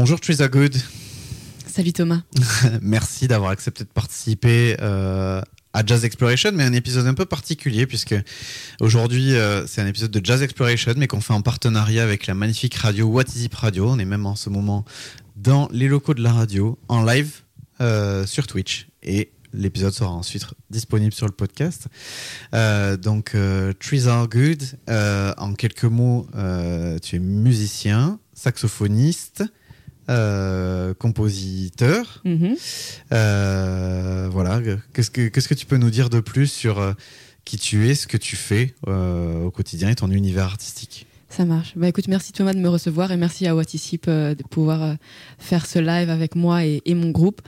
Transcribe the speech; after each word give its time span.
Bonjour 0.00 0.20
Trees 0.20 0.40
Are 0.42 0.48
Good. 0.48 0.76
Salut 1.66 1.92
Thomas. 1.92 2.22
Merci 2.82 3.26
d'avoir 3.26 3.50
accepté 3.50 3.82
de 3.82 3.88
participer 3.88 4.76
euh, 4.80 5.42
à 5.72 5.84
Jazz 5.84 6.04
Exploration, 6.04 6.52
mais 6.54 6.62
un 6.62 6.72
épisode 6.72 7.08
un 7.08 7.14
peu 7.14 7.24
particulier 7.24 7.84
puisque 7.84 8.14
aujourd'hui 8.80 9.34
euh, 9.34 9.66
c'est 9.66 9.80
un 9.80 9.88
épisode 9.88 10.12
de 10.12 10.24
Jazz 10.24 10.40
Exploration, 10.40 10.92
mais 10.96 11.08
qu'on 11.08 11.20
fait 11.20 11.32
en 11.32 11.42
partenariat 11.42 12.04
avec 12.04 12.28
la 12.28 12.34
magnifique 12.34 12.76
radio 12.76 13.06
What 13.06 13.24
Is 13.34 13.46
It 13.46 13.54
Radio. 13.56 13.88
On 13.90 13.98
est 13.98 14.04
même 14.04 14.24
en 14.24 14.36
ce 14.36 14.50
moment 14.50 14.84
dans 15.34 15.68
les 15.72 15.88
locaux 15.88 16.14
de 16.14 16.22
la 16.22 16.32
radio, 16.32 16.78
en 16.86 17.02
live 17.02 17.40
euh, 17.80 18.24
sur 18.24 18.46
Twitch. 18.46 18.86
Et 19.02 19.32
l'épisode 19.52 19.92
sera 19.92 20.10
ensuite 20.10 20.46
disponible 20.70 21.12
sur 21.12 21.26
le 21.26 21.32
podcast. 21.32 21.86
Euh, 22.54 22.96
donc, 22.96 23.34
euh, 23.34 23.72
Trees 23.78 24.06
Are 24.06 24.28
Good, 24.28 24.62
euh, 24.88 25.34
en 25.38 25.54
quelques 25.54 25.84
mots, 25.84 26.26
tu 27.02 27.16
es 27.16 27.18
musicien, 27.18 28.18
saxophoniste, 28.34 29.44
euh, 30.08 30.94
compositeur. 30.94 32.22
Mhm. 32.24 32.56
Euh, 33.12 34.28
voilà, 34.30 34.60
qu'est-ce 34.92 35.10
que, 35.10 35.28
qu'est-ce 35.28 35.48
que 35.48 35.54
tu 35.54 35.66
peux 35.66 35.76
nous 35.76 35.90
dire 35.90 36.10
de 36.10 36.20
plus 36.20 36.46
sur 36.46 36.78
euh, 36.78 36.92
qui 37.44 37.58
tu 37.58 37.88
es, 37.88 37.94
ce 37.94 38.06
que 38.06 38.16
tu 38.16 38.36
fais 38.36 38.74
au 38.86 39.50
quotidien 39.50 39.90
et 39.90 39.94
ton 39.94 40.10
univers 40.10 40.44
artistique? 40.44 41.06
Ça 41.30 41.44
marche. 41.44 41.74
Bah 41.76 41.88
écoute, 41.88 42.08
merci 42.08 42.32
Thomas 42.32 42.54
de 42.54 42.58
me 42.58 42.68
recevoir 42.68 43.12
et 43.12 43.16
merci 43.16 43.46
à 43.46 43.54
Watisip 43.54 44.06
euh, 44.08 44.34
de 44.34 44.42
pouvoir 44.42 44.96
faire 45.38 45.66
ce 45.66 45.78
live 45.78 46.08
avec 46.08 46.34
moi 46.34 46.64
et, 46.64 46.80
et 46.86 46.94
mon 46.94 47.10
groupe. 47.10 47.42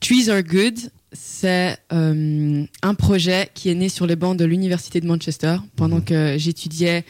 Trees 0.00 0.30
Are 0.30 0.42
Good, 0.42 0.90
c'est 1.12 1.78
euh, 1.92 2.64
un 2.82 2.94
projet 2.94 3.50
qui 3.54 3.70
est 3.70 3.74
né 3.74 3.88
sur 3.88 4.06
les 4.06 4.16
bancs 4.16 4.36
de 4.36 4.44
l'université 4.44 5.00
de 5.00 5.06
Manchester 5.06 5.56
pendant 5.76 6.00
que 6.00 6.36
j'étudiais 6.36 7.04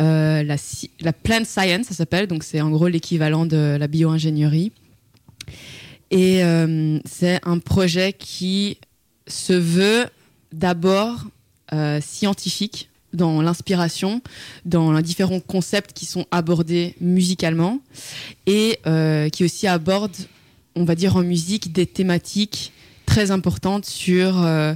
euh, 0.00 0.42
la, 0.42 1.12
plant 1.12 1.44
science, 1.44 1.86
ça 1.86 1.94
s'appelle, 1.94 2.26
donc 2.26 2.42
c'est 2.42 2.60
en 2.60 2.70
gros 2.70 2.88
l'équivalent 2.88 3.46
de 3.46 3.76
la 3.78 3.86
bioingénierie. 3.86 4.72
Et 6.10 6.42
euh, 6.44 6.98
c'est 7.04 7.40
un 7.44 7.58
projet 7.58 8.12
qui 8.12 8.78
se 9.26 9.52
veut 9.52 10.06
d'abord 10.52 11.24
scientifique 12.00 12.88
dans 13.12 13.42
l'inspiration, 13.42 14.22
dans 14.64 14.92
les 14.92 15.02
différents 15.02 15.40
concepts 15.40 15.92
qui 15.92 16.06
sont 16.06 16.24
abordés 16.30 16.94
musicalement 17.00 17.80
et 18.46 18.78
qui 19.32 19.44
aussi 19.44 19.66
aborde, 19.66 20.14
on 20.76 20.84
va 20.84 20.94
dire 20.94 21.16
en 21.16 21.22
musique, 21.22 21.72
des 21.72 21.86
thématiques 21.86 22.72
très 23.06 23.30
importantes 23.30 23.86
sur 23.86 24.42
euh, 24.42 24.74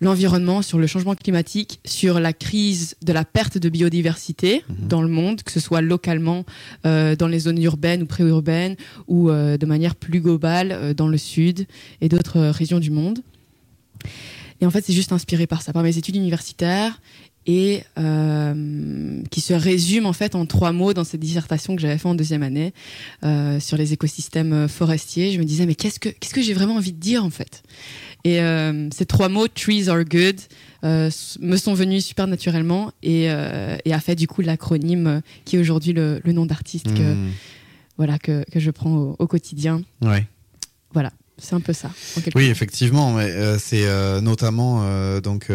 l'environnement, 0.00 0.62
sur 0.62 0.78
le 0.78 0.86
changement 0.86 1.14
climatique, 1.14 1.80
sur 1.84 2.20
la 2.20 2.32
crise 2.32 2.96
de 3.02 3.12
la 3.12 3.24
perte 3.24 3.58
de 3.58 3.68
biodiversité 3.68 4.62
Mhm. 4.68 4.88
dans 4.88 5.02
le 5.02 5.08
monde, 5.08 5.42
que 5.42 5.50
ce 5.50 5.60
soit 5.60 5.80
localement 5.80 6.44
euh, 6.84 7.16
dans 7.16 7.28
les 7.28 7.40
zones 7.40 7.62
urbaines 7.62 8.02
ou 8.02 8.06
préurbaines 8.06 8.76
ou 9.08 9.30
euh, 9.30 9.56
de 9.56 9.66
manière 9.66 9.94
plus 9.94 10.20
globale 10.20 10.72
euh, 10.72 10.94
dans 10.94 11.08
le 11.08 11.18
sud 11.18 11.66
et 12.00 12.08
d'autres 12.08 12.40
régions 12.40 12.78
du 12.78 12.90
monde. 12.90 13.20
Et 14.60 14.66
en 14.66 14.70
fait, 14.70 14.84
c'est 14.84 14.92
juste 14.92 15.12
inspiré 15.12 15.46
par 15.46 15.62
ça, 15.62 15.72
par 15.72 15.82
mes 15.82 15.96
études 15.98 16.16
universitaires 16.16 17.00
et 17.46 17.82
euh, 17.98 19.22
qui 19.30 19.40
se 19.40 19.54
résume 19.54 20.06
en 20.06 20.12
fait 20.12 20.34
en 20.34 20.46
trois 20.46 20.72
mots 20.72 20.92
dans 20.94 21.04
cette 21.04 21.20
dissertation 21.20 21.76
que 21.76 21.82
j'avais 21.82 21.98
fait 21.98 22.08
en 22.08 22.14
deuxième 22.14 22.42
année 22.42 22.74
euh, 23.24 23.60
sur 23.60 23.76
les 23.76 23.92
écosystèmes 23.92 24.52
euh, 24.52 24.68
forestiers. 24.68 25.32
Je 25.32 25.38
me 25.38 25.44
disais 25.44 25.66
mais 25.66 25.74
qu'est-ce 25.74 26.00
que 26.00 26.08
qu'est-ce 26.08 26.34
que 26.34 26.42
j'ai 26.42 26.54
vraiment 26.54 26.76
envie 26.76 26.92
de 26.92 27.00
dire 27.00 27.24
en 27.24 27.30
fait? 27.30 27.62
Et 28.24 28.40
euh, 28.40 28.88
ces 28.90 29.06
trois 29.06 29.28
mots 29.28 29.48
trees 29.48 29.88
are 29.88 30.04
good 30.04 30.40
me 30.82 31.56
sont 31.56 31.74
venus 31.74 32.04
super 32.04 32.26
naturellement 32.28 32.92
et, 33.02 33.24
et 33.24 33.92
a 33.92 34.00
fait 34.00 34.14
du 34.14 34.28
coup 34.28 34.40
l'acronyme 34.40 35.20
qui 35.44 35.56
est 35.56 35.58
aujourd'hui 35.58 35.92
le, 35.92 36.20
le 36.24 36.32
nom 36.32 36.46
d'artiste 36.46 36.94
que 36.94 37.14
Hmm, 37.14 37.30
voilà 37.98 38.18
que, 38.18 38.44
que 38.52 38.60
je 38.60 38.70
prends 38.70 38.94
au, 38.94 39.16
au 39.18 39.26
quotidien. 39.26 39.82
Ouais. 40.02 40.26
Voilà, 40.92 41.10
c'est 41.38 41.54
un 41.54 41.60
peu 41.60 41.72
ça. 41.72 41.88
en 42.16 42.20
Oui, 42.34 42.46
effectivement, 42.46 43.12
mais 43.12 43.30
euh, 43.30 43.58
c'est 43.58 43.86
euh, 43.86 44.20
notamment 44.20 44.80
euh, 44.84 45.20
donc 45.20 45.50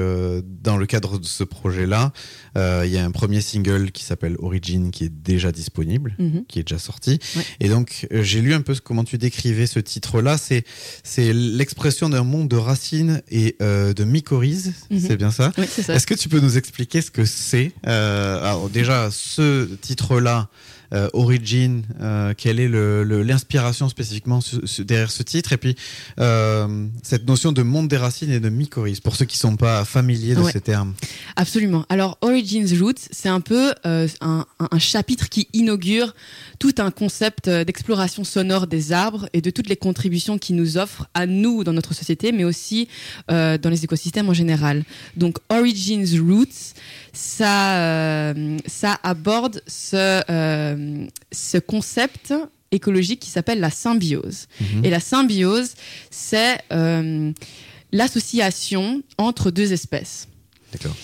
dans 0.62 0.78
le 0.78 0.86
cadre 0.86 1.18
de 1.20 1.26
ce 1.26 1.44
projet-là, 1.44 2.12
il 2.56 2.90
y 2.90 2.98
a 2.98 3.06
un 3.06 3.12
premier 3.12 3.42
single 3.42 3.92
qui 3.92 4.04
s'appelle 4.04 4.36
Origin 4.40 4.92
qui 4.92 5.06
est 5.06 5.10
déjà 5.24 5.52
disponible, 5.52 6.16
Mhm. 6.20 6.46
qui 6.48 6.60
est 6.60 6.64
déjà 6.64 6.80
sorti. 6.80 7.20
Ouais. 7.36 7.44
Et 7.60 7.70
donc 7.70 8.08
j'ai 8.12 8.42
lu 8.42 8.54
un 8.54 8.62
peu 8.62 8.76
comment 8.84 9.04
tu 9.04 9.18
décrivais 9.18 9.66
ce 9.66 9.80
titre-là. 9.80 10.38
C'est 10.38 10.64
c'est 11.04 11.34
l'expression 11.34 12.10
d'un 12.10 12.24
monde 12.24 12.48
de 12.48 12.58
racines 12.58 13.22
et 13.30 13.56
de 13.60 14.04
mycorhizes. 14.04 14.74
Mhm. 14.92 15.00
C'est 15.00 15.18
bien 15.18 15.32
ça. 15.32 15.52
Oui. 15.58 15.66
Est-ce 15.88 16.06
que 16.08 16.14
tu 16.16 16.30
peux 16.30 16.40
nous 16.40 16.58
expliquer 16.58 17.02
ce 17.02 17.12
que 17.12 17.26
c'est 17.26 17.72
Alors 17.84 18.70
déjà, 18.70 19.10
ce 19.12 19.66
titre-là, 19.82 20.50
euh, 20.94 21.10
Origin, 21.14 21.84
euh, 22.02 22.34
quelle 22.38 22.60
est 22.60 22.68
le- 22.68 23.04
le- 23.04 23.24
l'inspiration 23.24 23.88
spécifiquement 23.90 24.42
su- 24.42 24.66
su- 24.66 24.86
derrière 24.86 25.12
ce 25.12 25.24
titre? 25.24 25.54
Et 25.54 25.58
puis, 25.58 25.76
euh, 26.20 26.88
cette 27.04 27.28
notion 27.28 27.52
de 27.52 27.62
monde 27.62 27.88
des 27.88 27.98
racines 27.98 28.32
et 28.32 28.40
de 28.40 28.50
mycorhize, 28.50 29.00
pour 29.00 29.16
ceux 29.16 29.26
qui 29.26 29.38
sont 29.38 29.56
pas 29.56 29.86
familiers 29.86 30.36
de 30.36 30.42
Ouais. 30.42 30.52
ces 30.52 30.62
termes. 30.62 30.94
Absolument. 31.36 31.86
Alors, 31.90 32.18
Origins 32.22 32.68
Roots, 32.80 33.08
c'est 33.12 33.30
un 33.30 33.42
peu 33.42 33.74
euh, 33.86 34.08
un, 34.22 34.46
un- 34.60 34.68
un 34.72 34.80
chapitre 34.80 35.30
qui 35.30 35.48
inaugure 35.54 36.14
tout 36.60 36.74
un 36.78 36.92
concept 36.92 37.50
d'exploration 37.50 38.24
sonore 38.24 38.68
des 38.68 38.92
arbres 38.92 39.28
et 39.34 39.42
de 39.42 39.50
toutes 39.50 39.68
les 39.70 39.76
contributions 39.78 40.38
qu'ils 40.38 40.56
nous 40.56 40.78
offrent 40.78 41.08
à 41.14 41.26
nous 41.26 41.64
dans 41.64 41.74
notre 41.74 41.94
société, 41.94 42.32
mais 42.32 42.44
aussi 42.44 42.88
dans 43.28 43.70
les 43.70 43.84
écosystèmes 43.84 44.30
en 44.30 44.34
général. 44.34 44.84
Donc, 45.16 45.38
Origins 45.50 46.06
Roots, 46.20 46.74
ça, 47.14 47.78
euh, 47.78 48.58
ça 48.66 49.00
aborde 49.04 49.62
ce, 49.68 50.22
euh, 50.30 51.06
ce 51.32 51.58
concept 51.58 52.34
écologique 52.72 53.20
qui 53.20 53.30
s'appelle 53.30 53.60
la 53.60 53.70
symbiose. 53.70 54.48
Mhm. 54.60 54.86
Et 54.86 54.90
la 54.90 55.00
symbiose, 55.00 55.74
c'est 56.10 56.60
euh, 56.72 57.32
l'association 57.92 59.02
entre 59.18 59.52
deux 59.52 59.74
espèces. 59.74 60.28
D'accord. 60.72 60.96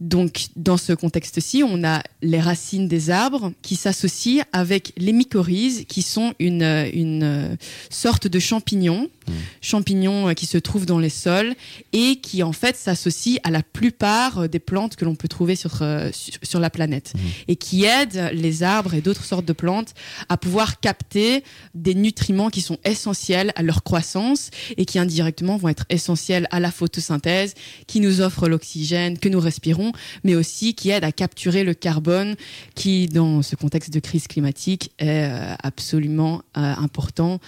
Donc, 0.00 0.46
dans 0.56 0.76
ce 0.76 0.92
contexte-ci, 0.92 1.62
on 1.62 1.84
a 1.84 2.02
les 2.22 2.40
racines 2.40 2.88
des 2.88 3.10
arbres 3.10 3.52
qui 3.62 3.76
s'associent 3.76 4.44
avec 4.52 4.92
les 4.96 5.12
mycorhizes, 5.12 5.84
qui 5.86 6.02
sont 6.02 6.32
une, 6.38 6.62
une 6.94 7.56
sorte 7.90 8.26
de 8.26 8.38
champignons, 8.38 9.08
Mm. 9.30 9.32
champignons 9.60 10.28
euh, 10.28 10.34
qui 10.34 10.46
se 10.46 10.58
trouvent 10.58 10.86
dans 10.86 10.98
les 10.98 11.10
sols 11.10 11.54
et 11.92 12.16
qui, 12.16 12.42
en 12.42 12.52
fait, 12.52 12.76
s'associent 12.76 13.38
à 13.44 13.50
la 13.50 13.62
plupart 13.62 14.38
euh, 14.38 14.48
des 14.48 14.58
plantes 14.58 14.96
que 14.96 15.04
l'on 15.04 15.14
peut 15.14 15.28
trouver 15.28 15.56
sur, 15.56 15.82
euh, 15.82 16.10
sur, 16.12 16.34
sur 16.42 16.60
la 16.60 16.70
planète 16.70 17.12
Mm. 17.14 17.18
et 17.48 17.56
qui 17.56 17.84
aident 17.84 18.30
les 18.32 18.62
arbres 18.62 18.94
et 18.94 19.00
d'autres 19.00 19.24
sortes 19.24 19.44
de 19.44 19.52
plantes 19.52 19.94
à 20.28 20.36
pouvoir 20.36 20.80
capter 20.80 21.44
des 21.74 21.94
nutriments 21.94 22.50
qui 22.50 22.60
sont 22.60 22.78
essentiels 22.84 23.52
à 23.56 23.62
leur 23.62 23.82
croissance 23.82 24.50
et 24.76 24.84
qui 24.84 24.98
indirectement 24.98 25.56
vont 25.56 25.68
être 25.68 25.84
essentiels 25.88 26.46
à 26.50 26.60
la 26.60 26.70
photosynthèse, 26.70 27.54
qui 27.86 28.00
nous 28.00 28.20
offrent 28.20 28.48
l'oxygène 28.48 29.18
que 29.18 29.28
nous 29.28 29.40
respirons, 29.40 29.89
mais 30.24 30.34
aussi 30.34 30.74
qui 30.74 30.90
aident 30.90 31.04
à 31.04 31.12
capturer 31.12 31.64
le 31.64 31.74
carbone 31.74 32.36
qui, 32.74 33.06
dans 33.06 33.42
ce 33.42 33.56
contexte 33.56 33.90
de 33.92 34.00
crise 34.00 34.26
climatique, 34.26 34.92
est 34.98 35.28
euh, 35.30 35.54
absolument 35.62 36.42
euh, 36.56 36.74
important 36.78 37.38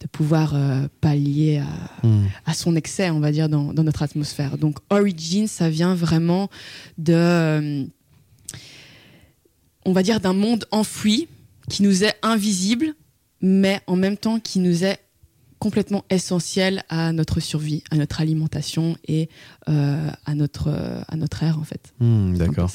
de 0.00 0.06
pouvoir 0.06 0.54
euh, 0.54 0.86
pallier 1.00 1.58
à, 1.58 2.06
Mhm. 2.06 2.28
à 2.46 2.54
son 2.54 2.76
excès, 2.76 3.10
on 3.10 3.20
va 3.20 3.32
dire, 3.32 3.48
dans, 3.48 3.72
dans 3.72 3.82
notre 3.82 4.02
atmosphère. 4.02 4.56
Donc, 4.58 4.78
Origin, 4.90 5.46
ça 5.46 5.68
vient 5.68 5.94
vraiment 5.94 6.48
de, 6.96 7.86
on 9.84 9.92
va 9.92 10.02
dire, 10.02 10.20
d'un 10.20 10.32
monde 10.32 10.66
enfoui 10.70 11.28
qui 11.68 11.82
nous 11.82 12.04
est 12.04 12.14
invisible, 12.22 12.94
mais 13.40 13.80
en 13.86 13.96
même 13.96 14.16
temps 14.16 14.40
qui 14.40 14.58
nous 14.58 14.84
est 14.84 14.98
complètement 15.58 16.04
essentiel 16.10 16.82
à 16.88 17.12
notre 17.12 17.40
survie, 17.40 17.82
à 17.90 17.96
notre 17.96 18.20
alimentation 18.20 18.96
et 19.06 19.28
euh, 19.68 20.10
à 20.26 20.34
notre 20.34 20.68
euh, 20.68 21.00
à 21.08 21.16
notre 21.16 21.42
air 21.42 21.58
en 21.58 21.64
fait. 21.64 21.92
Hmm, 22.00 22.36
D'accord. 22.36 22.70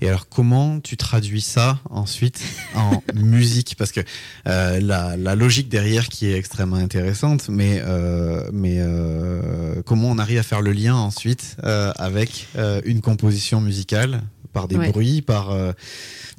Et 0.00 0.08
alors, 0.08 0.28
comment 0.28 0.80
tu 0.80 0.96
traduis 0.98 1.40
ça 1.40 1.78
ensuite 1.88 2.42
en 2.74 3.00
musique? 3.14 3.76
Parce 3.78 3.90
que 3.92 4.00
euh, 4.46 4.78
la, 4.80 5.16
la 5.16 5.34
logique 5.34 5.68
derrière 5.70 6.08
qui 6.08 6.26
est 6.26 6.36
extrêmement 6.36 6.76
intéressante, 6.76 7.48
mais, 7.48 7.80
euh, 7.82 8.50
mais 8.52 8.78
euh, 8.80 9.80
comment 9.86 10.08
on 10.10 10.18
arrive 10.18 10.38
à 10.38 10.42
faire 10.42 10.60
le 10.60 10.72
lien 10.72 10.94
ensuite 10.96 11.56
avec 11.62 12.48
une 12.84 13.00
composition 13.00 13.60
musicale 13.62 14.22
par 14.52 14.68
des 14.68 14.76
Ouais. 14.76 14.90
bruits, 14.90 15.22
par 15.22 15.54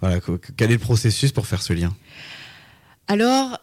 voilà, 0.01 0.19
qu- 0.19 0.37
quel 0.57 0.69
est 0.69 0.73
le 0.73 0.79
processus 0.79 1.31
pour 1.31 1.47
faire 1.47 1.61
ce 1.63 1.73
lien? 1.73 1.93
Alors, 3.07 3.59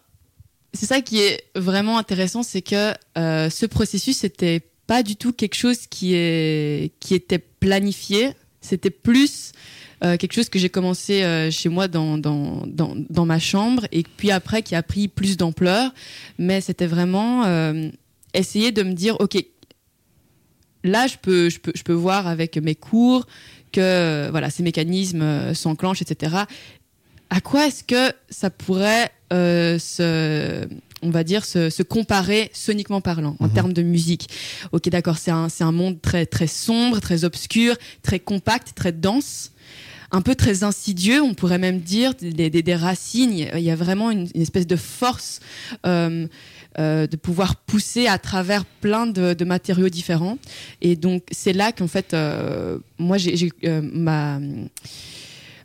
c'est 0.74 0.86
ça 0.86 1.00
qui 1.00 1.20
est 1.20 1.44
vraiment 1.54 1.98
intéressant, 1.98 2.42
c'est 2.42 2.62
que 2.62 2.92
euh, 3.18 3.50
ce 3.50 3.66
processus 3.66 4.22
n'était 4.22 4.62
pas 4.86 5.02
du 5.02 5.16
tout 5.16 5.32
quelque 5.32 5.54
chose 5.54 5.86
qui, 5.86 6.14
est, 6.14 6.92
qui 6.98 7.14
était 7.14 7.38
planifié. 7.38 8.30
C'était 8.60 8.90
plus 8.90 9.52
euh, 10.02 10.16
quelque 10.16 10.32
chose 10.32 10.48
que 10.48 10.58
j'ai 10.58 10.70
commencé 10.70 11.22
euh, 11.22 11.50
chez 11.50 11.68
moi 11.68 11.88
dans, 11.88 12.16
dans, 12.16 12.64
dans, 12.66 12.94
dans 12.96 13.26
ma 13.26 13.38
chambre 13.38 13.86
et 13.92 14.02
puis 14.02 14.30
après 14.30 14.62
qui 14.62 14.74
a 14.74 14.82
pris 14.82 15.08
plus 15.08 15.36
d'ampleur. 15.36 15.92
Mais 16.38 16.60
c'était 16.60 16.86
vraiment 16.86 17.44
essayer 18.34 18.72
de 18.72 18.82
me 18.82 18.92
dire, 18.92 19.16
OK, 19.20 19.44
là, 20.84 21.06
je 21.06 21.16
peux, 21.20 21.50
je 21.50 21.60
peux, 21.60 21.72
je 21.74 21.82
peux 21.82 21.92
voir 21.92 22.26
avec 22.26 22.56
mes 22.56 22.74
cours 22.74 23.26
que 23.72 24.28
voilà, 24.30 24.48
ces 24.48 24.62
mécanismes 24.62 25.54
s'enclenchent, 25.54 26.02
etc 26.02 26.44
à 27.32 27.40
quoi 27.40 27.66
est-ce 27.66 27.82
que 27.82 28.14
ça 28.28 28.50
pourrait 28.50 29.10
se 29.32 30.66
on 31.02 31.10
va 31.10 31.24
dire, 31.24 31.44
se, 31.44 31.82
comparer 31.82 32.50
soniquement 32.54 33.00
parlant, 33.00 33.36
en 33.40 33.48
mhm. 33.48 33.52
termes 33.52 33.72
de 33.72 33.82
musique. 33.82 34.28
Ok, 34.70 34.88
d'accord, 34.88 35.18
c'est 35.18 35.32
un, 35.32 35.48
un 35.60 35.72
monde 35.72 36.00
très, 36.00 36.26
très 36.26 36.46
sombre, 36.46 37.00
très 37.00 37.24
obscur, 37.24 37.76
très 38.02 38.20
compact, 38.20 38.72
très 38.74 38.92
dense 38.92 39.50
un 40.14 40.20
peu 40.20 40.34
très 40.34 40.62
insidieux, 40.62 41.22
on 41.22 41.32
pourrait 41.32 41.58
même 41.58 41.80
dire, 41.80 42.12
des, 42.14 42.50
des, 42.50 42.74
racines. 42.74 43.32
Il 43.32 43.62
y 43.62 43.70
a 43.70 43.76
vraiment 43.76 44.10
une, 44.10 44.28
espèce 44.34 44.66
de 44.66 44.76
force 44.76 45.40
euh, 45.86 46.26
euh, 46.78 47.06
de 47.06 47.16
pouvoir 47.16 47.56
pousser 47.56 48.06
à 48.06 48.18
travers 48.18 48.66
plein 48.66 49.06
de, 49.06 49.44
matériaux 49.44 49.88
différents. 49.88 50.36
Et 50.82 50.96
donc, 50.96 51.22
c'est 51.30 51.54
là 51.54 51.72
qu'en 51.72 51.88
fait, 51.88 52.12
euh, 52.12 52.76
moi, 52.98 53.16
j'ai 53.16 53.50
ma 53.64 54.38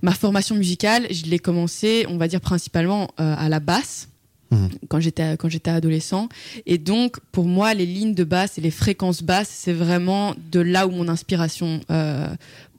ma 0.02 0.12
formation 0.12 0.56
musicale, 0.56 1.08
je 1.12 1.26
l'ai 1.26 1.40
commencé, 1.40 2.06
on 2.10 2.18
va 2.18 2.28
dire 2.28 2.42
principalement 2.42 3.10
à 3.18 3.50
la 3.50 3.60
basse. 3.60 4.10
Mhm. 4.52 4.70
quand 4.88 5.02
j'étais 5.02 5.36
quand 5.36 5.50
j'étais 5.50 5.72
adolescent 5.72 6.30
et 6.66 6.78
donc 6.78 7.20
pour 7.34 7.46
moi 7.46 7.74
les 7.74 7.86
lignes 7.86 8.14
de 8.14 8.24
basse 8.24 8.58
et 8.58 8.62
les 8.62 8.72
fréquences 8.72 9.22
basses 9.22 9.50
c'est 9.52 9.74
vraiment 9.74 10.36
de 10.52 10.62
là 10.62 10.88
où 10.88 10.92
mon 10.92 11.10
inspiration 11.10 11.82
euh, 11.92 12.30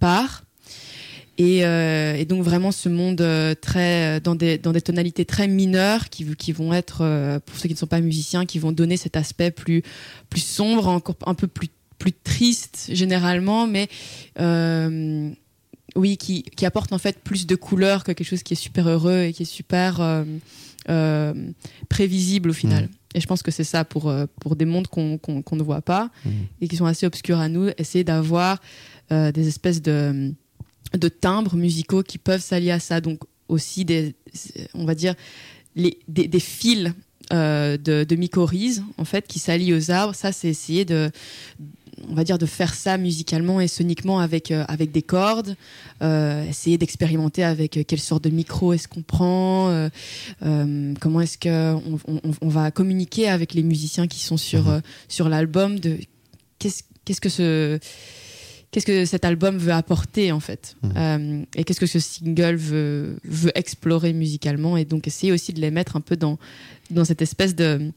part 0.00 0.44
et, 1.36 1.64
euh, 1.64 2.16
et, 2.16 2.24
donc 2.24 2.42
vraiment 2.42 2.72
ce 2.72 2.88
monde 2.88 3.20
euh, 3.20 3.54
très 3.54 4.18
dans 4.20 4.34
des 4.34 4.56
dans 4.56 4.72
des 4.72 4.80
tonalités 4.80 5.26
très 5.26 5.46
mineures 5.46 6.08
qui 6.08 6.24
qui 6.36 6.52
vont 6.52 6.72
être 6.72 7.38
pour 7.44 7.56
ceux 7.58 7.68
qui 7.68 7.74
ne 7.74 7.78
sont 7.78 7.86
pas 7.86 8.00
musiciens 8.00 8.46
qui 8.46 8.58
vont 8.58 8.72
donner 8.72 8.96
cet 8.96 9.16
aspect 9.16 9.50
plus 9.50 9.82
plus 10.30 10.40
sombre 10.40 10.88
encore 10.88 11.16
un 11.26 11.34
peu 11.34 11.48
plus 11.48 11.68
plus 11.98 12.14
triste 12.14 12.88
généralement 12.92 13.66
mais 13.66 13.88
oui 15.96 16.16
qui 16.16 16.42
qui 16.42 16.66
apporte 16.66 16.92
en 16.92 16.98
fait 16.98 17.18
plus 17.18 17.46
de 17.46 17.56
couleurs 17.56 18.04
que 18.04 18.12
quelque 18.12 18.26
chose 18.26 18.42
qui 18.42 18.54
est 18.54 18.56
super 18.56 18.88
heureux 18.88 19.22
et 19.22 19.32
qui 19.32 19.42
est 19.42 19.46
super 19.46 20.24
euh, 20.88 21.34
prévisible 21.90 22.48
au 22.48 22.52
final. 22.54 22.84
Mm. 22.84 22.88
Et 23.14 23.20
je 23.20 23.26
pense 23.26 23.42
que 23.42 23.50
c'est 23.50 23.64
ça 23.64 23.84
pour, 23.84 24.08
euh, 24.08 24.24
pour 24.40 24.56
des 24.56 24.64
mondes 24.64 24.86
qu'on 24.86 25.18
ne 25.52 25.62
voit 25.62 25.82
pas 25.82 26.10
mm. 26.24 26.30
et 26.62 26.68
qui 26.68 26.76
sont 26.76 26.86
assez 26.86 27.04
obscurs 27.04 27.38
à 27.38 27.50
nous, 27.50 27.68
essayer 27.76 28.04
d'avoir 28.04 28.58
euh, 29.12 29.30
des 29.30 29.48
espèces 29.48 29.82
de, 29.82 30.32
de 30.94 31.08
timbres 31.08 31.56
musicaux 31.56 32.02
qui 32.02 32.16
peuvent 32.16 32.42
s'allier 32.42 32.70
à 32.70 32.80
ça. 32.80 33.02
Donc 33.02 33.20
aussi 33.48 33.84
des, 33.84 34.14
on 34.72 34.86
va 34.86 34.94
dire, 34.94 35.14
les, 35.76 35.98
des, 36.08 36.26
des 36.26 36.40
fils 36.40 36.92
de, 37.30 38.04
de 38.04 38.16
mycorhizes 38.16 38.82
en 38.96 39.04
fait 39.04 39.26
qui 39.26 39.38
s'allient 39.38 39.74
aux 39.74 39.90
arbres. 39.90 40.14
Ça, 40.14 40.32
c'est 40.32 40.48
essayer 40.48 40.86
de 40.86 41.10
on 42.10 42.14
va 42.14 42.24
dire 42.24 42.38
de 42.38 42.46
faire 42.46 42.74
ça 42.74 42.98
musicalement 42.98 43.60
et 43.60 43.68
soniquement 43.68 44.20
avec 44.20 44.50
euh, 44.50 44.64
avec 44.68 44.92
des 44.92 45.02
cordes, 45.02 45.56
euh, 46.02 46.44
essayer 46.48 46.78
d'expérimenter 46.78 47.44
avec 47.44 47.76
euh, 47.76 47.84
quelle 47.86 48.00
sorte 48.00 48.24
de 48.24 48.30
micro 48.30 48.72
est-ce 48.72 48.88
qu'on 48.88 49.02
prend, 49.02 49.88
comment 51.00 51.20
est-ce 51.20 51.38
que 51.38 51.74
on, 52.42 52.48
va 52.48 52.70
communiquer 52.70 53.28
avec 53.28 53.54
les 53.54 53.62
musiciens 53.62 54.06
qui 54.06 54.20
sont 54.20 54.36
sur 54.36 54.66
mhm. 54.66 54.82
sur 55.08 55.28
l'album 55.28 55.78
de 55.78 55.98
qu'est-ce 56.58 56.82
qu'est-ce 57.04 57.20
que 57.20 57.28
ce 57.28 57.78
qu'est-ce 58.70 58.86
que 58.86 59.04
cet 59.04 59.24
album 59.24 59.56
veut 59.56 59.72
apporter 59.72 60.32
en 60.32 60.40
fait 60.40 60.76
mhm. 60.82 61.46
et 61.54 61.64
qu'est-ce 61.64 61.80
que 61.80 61.86
ce 61.86 61.98
single 61.98 62.56
veut 62.56 63.18
veut 63.24 63.52
explorer 63.54 64.12
musicalement 64.12 64.76
et 64.76 64.84
donc 64.84 65.06
essayer 65.06 65.32
aussi 65.32 65.52
de 65.52 65.60
les 65.60 65.70
mettre 65.70 65.96
un 65.96 66.00
peu 66.00 66.16
dans 66.16 66.38
dans 66.90 67.04
cette 67.04 67.22
espèce 67.22 67.54
de 67.54 67.92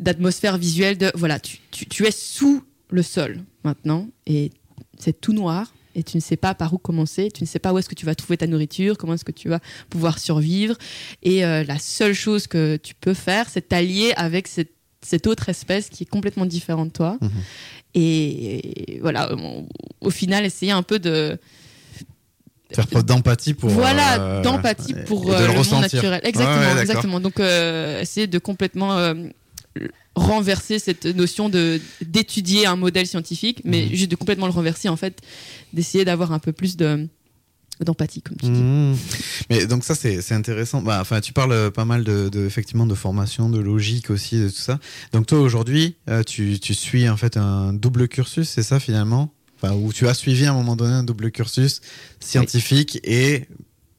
d'atmosphère 0.00 0.58
visuelle 0.58 0.98
de 0.98 1.10
voilà 1.14 1.40
tu, 1.40 1.58
tu, 1.70 1.86
tu 1.86 2.06
es 2.06 2.10
sous 2.10 2.62
le 2.92 3.02
sol 3.02 3.40
maintenant 3.64 4.08
et 4.26 4.50
c'est 4.98 5.20
tout 5.20 5.32
noir 5.32 5.72
et 5.94 6.02
tu 6.02 6.16
ne 6.16 6.22
sais 6.22 6.36
pas 6.36 6.54
par 6.54 6.72
où 6.72 6.78
commencer, 6.78 7.30
tu 7.30 7.42
ne 7.42 7.46
sais 7.46 7.58
pas 7.58 7.72
où 7.72 7.78
est-ce 7.78 7.88
que 7.88 7.94
tu 7.94 8.06
vas 8.06 8.14
trouver 8.14 8.36
ta 8.36 8.46
nourriture, 8.46 8.96
comment 8.96 9.14
est-ce 9.14 9.24
que 9.24 9.32
tu 9.32 9.48
vas 9.48 9.60
pouvoir 9.90 10.18
survivre. 10.18 10.76
Et 11.22 11.44
euh, 11.44 11.64
la 11.64 11.78
seule 11.78 12.14
chose 12.14 12.46
que 12.46 12.76
tu 12.76 12.94
peux 12.94 13.14
faire, 13.14 13.46
c'est 13.50 13.68
t'allier 13.68 14.12
avec 14.16 14.48
cette, 14.48 15.26
autre 15.26 15.48
espèce 15.48 15.90
qui 15.90 16.04
est 16.04 16.06
complètement 16.06 16.46
différente 16.46 16.88
de 16.88 16.92
toi. 16.92 17.18
Mhm. 17.20 17.30
Et, 17.94 18.98
voilà, 19.02 19.30
au 20.00 20.10
final, 20.10 20.46
essayer 20.46 20.72
un 20.72 20.82
peu 20.82 20.98
de 20.98 21.38
faire 22.72 22.86
preuve 22.86 23.04
d'empathie 23.04 23.52
pour 23.52 23.68
voilà 23.68 24.18
euh, 24.18 24.42
d'empathie 24.42 24.94
pour 25.04 25.30
euh, 25.30 25.46
le, 25.46 25.52
monde 25.52 25.82
naturel 25.82 26.22
exactement 26.24 26.80
exactement 26.80 27.20
donc 27.20 27.38
essayer 27.38 28.26
de 28.26 28.38
complètement 28.38 29.12
renverser 30.14 30.78
cette 30.78 31.06
notion 31.06 31.48
de 31.48 31.80
d'étudier 32.04 32.66
un 32.66 32.76
modèle 32.76 33.06
scientifique, 33.06 33.62
mais 33.64 33.86
mhm. 33.86 33.94
juste 33.94 34.10
de 34.10 34.16
complètement 34.16 34.46
le 34.46 34.52
renverser 34.52 34.88
en 34.88 34.96
fait, 34.96 35.20
d'essayer 35.72 36.04
d'avoir 36.04 36.32
un 36.32 36.38
peu 36.38 36.52
plus 36.52 36.76
de 36.76 37.08
d'empathie 37.80 38.22
comme 38.22 38.36
tu 38.36 38.46
dis. 38.46 38.60
Mhm. 38.60 38.96
Mais 39.50 39.66
donc 39.66 39.84
ça 39.84 39.94
c'est 39.94 40.32
intéressant. 40.32 40.82
Bah, 40.82 40.98
enfin 41.00 41.20
tu 41.20 41.32
parles 41.32 41.70
pas 41.70 41.84
mal 41.84 42.04
de, 42.04 42.46
effectivement 42.46 42.86
de 42.86 42.94
formation, 42.94 43.48
de 43.48 43.58
logique 43.58 44.10
aussi, 44.10 44.38
de 44.38 44.48
tout 44.48 44.56
ça. 44.56 44.78
Donc 45.12 45.26
toi 45.26 45.40
aujourd'hui 45.40 45.96
euh, 46.08 46.22
tu, 46.22 46.60
tu 46.60 46.74
suis 46.74 47.08
en 47.08 47.16
fait 47.16 47.36
un 47.36 47.72
double 47.72 48.08
cursus, 48.08 48.48
c'est 48.48 48.62
ça 48.62 48.78
finalement, 48.78 49.32
enfin 49.60 49.74
où 49.74 49.92
tu 49.92 50.06
as 50.06 50.14
suivi 50.14 50.44
à 50.44 50.50
un 50.50 50.54
moment 50.54 50.76
donné 50.76 50.92
un 50.92 51.04
double 51.04 51.30
cursus 51.30 51.80
scientifique 52.20 53.00
et 53.02 53.46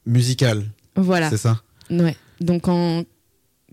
musical. 0.06 0.64
Voilà. 0.96 1.28
C'est 1.30 1.38
ça? 1.38 1.60
Ouais. 1.90 2.16
Donc 2.40 2.68
en 2.68 3.04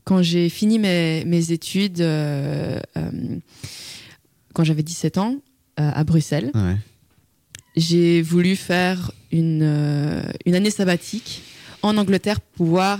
quand 0.03 0.21
j'ai 0.21 0.50
fini 0.50 0.80
mes, 0.80 1.24
mes 1.25 1.51
études, 1.51 2.01
euh, 2.01 2.80
euh, 2.98 3.12
quand 4.53 4.63
j'avais 4.63 4.83
17 4.83 5.18
ans, 5.18 5.36
euh, 5.80 5.92
à 5.94 6.03
Bruxelles, 6.03 6.51
j'ai 7.75 8.21
voulu 8.21 8.56
faire 8.56 9.12
une, 9.31 10.24
une 10.45 10.56
année 10.56 10.71
sabbatique 10.71 11.44
en 11.81 11.98
Angleterre 11.98 12.42
pour 12.42 12.68
pouvoir 12.68 13.00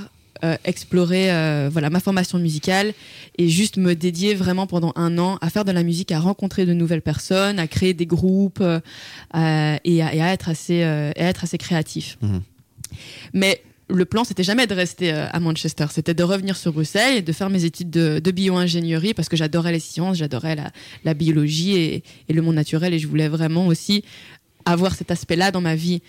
explorer 0.64 1.28
voilà 1.70 1.92
ma 1.92 2.00
formation 2.00 2.40
musicale 2.40 2.96
et 3.38 3.48
juste 3.48 3.78
me 3.78 3.94
dédier 3.94 4.34
vraiment 4.34 4.66
pendant 4.66 4.92
un 4.96 5.20
an 5.20 5.38
à 5.40 5.52
faire 5.52 5.66
de 5.66 5.72
la 5.72 5.84
musique, 5.84 6.12
à 6.12 6.20
rencontrer 6.20 6.66
de 6.66 6.74
nouvelles 6.74 7.04
personnes, 7.04 7.60
à 7.60 7.68
créer 7.68 7.94
des 7.94 8.08
groupes 8.08 8.60
et, 8.62 8.80
à, 9.32 9.80
et, 9.84 10.02
à, 10.02 10.34
être 10.34 10.50
assez 10.50 10.82
à 10.82 11.12
être 11.16 11.44
assez 11.44 11.60
créatif. 11.60 12.18
Mmh. 12.22 12.38
Mais 13.34 13.62
le 13.94 14.06
plan, 14.06 14.24
c'était 14.24 14.44
jamais 14.44 14.68
de 14.68 14.74
rester 14.74 15.14
euh, 15.14 15.28
à 15.32 15.40
Manchester, 15.40 15.86
c'était 15.92 16.14
de 16.14 16.24
revenir 16.24 16.56
sur 16.58 16.74
Bruxelles 16.74 17.18
et 17.18 17.22
de 17.22 17.32
faire 17.32 17.50
mes 17.50 17.66
études 17.66 17.90
de, 17.90 18.32
bio-ingénierie 18.32 19.14
parce 19.14 19.30
que 19.30 19.38
j'adorais 19.38 19.72
les 19.72 19.80
sciences, 19.80 20.18
j'adorais 20.18 20.56
la, 21.04 21.14
biologie 21.14 21.76
et, 21.76 22.04
le 22.30 22.42
monde 22.42 22.56
naturel 22.56 22.94
et 22.94 23.00
je 23.00 23.08
voulais 23.08 23.28
vraiment 23.28 23.68
aussi 23.68 24.04
avoir 24.66 24.96
cet 24.96 25.12
aspect-là 25.12 25.52
dans 25.52 25.62
ma 25.62 25.76
vie. 25.76 26.02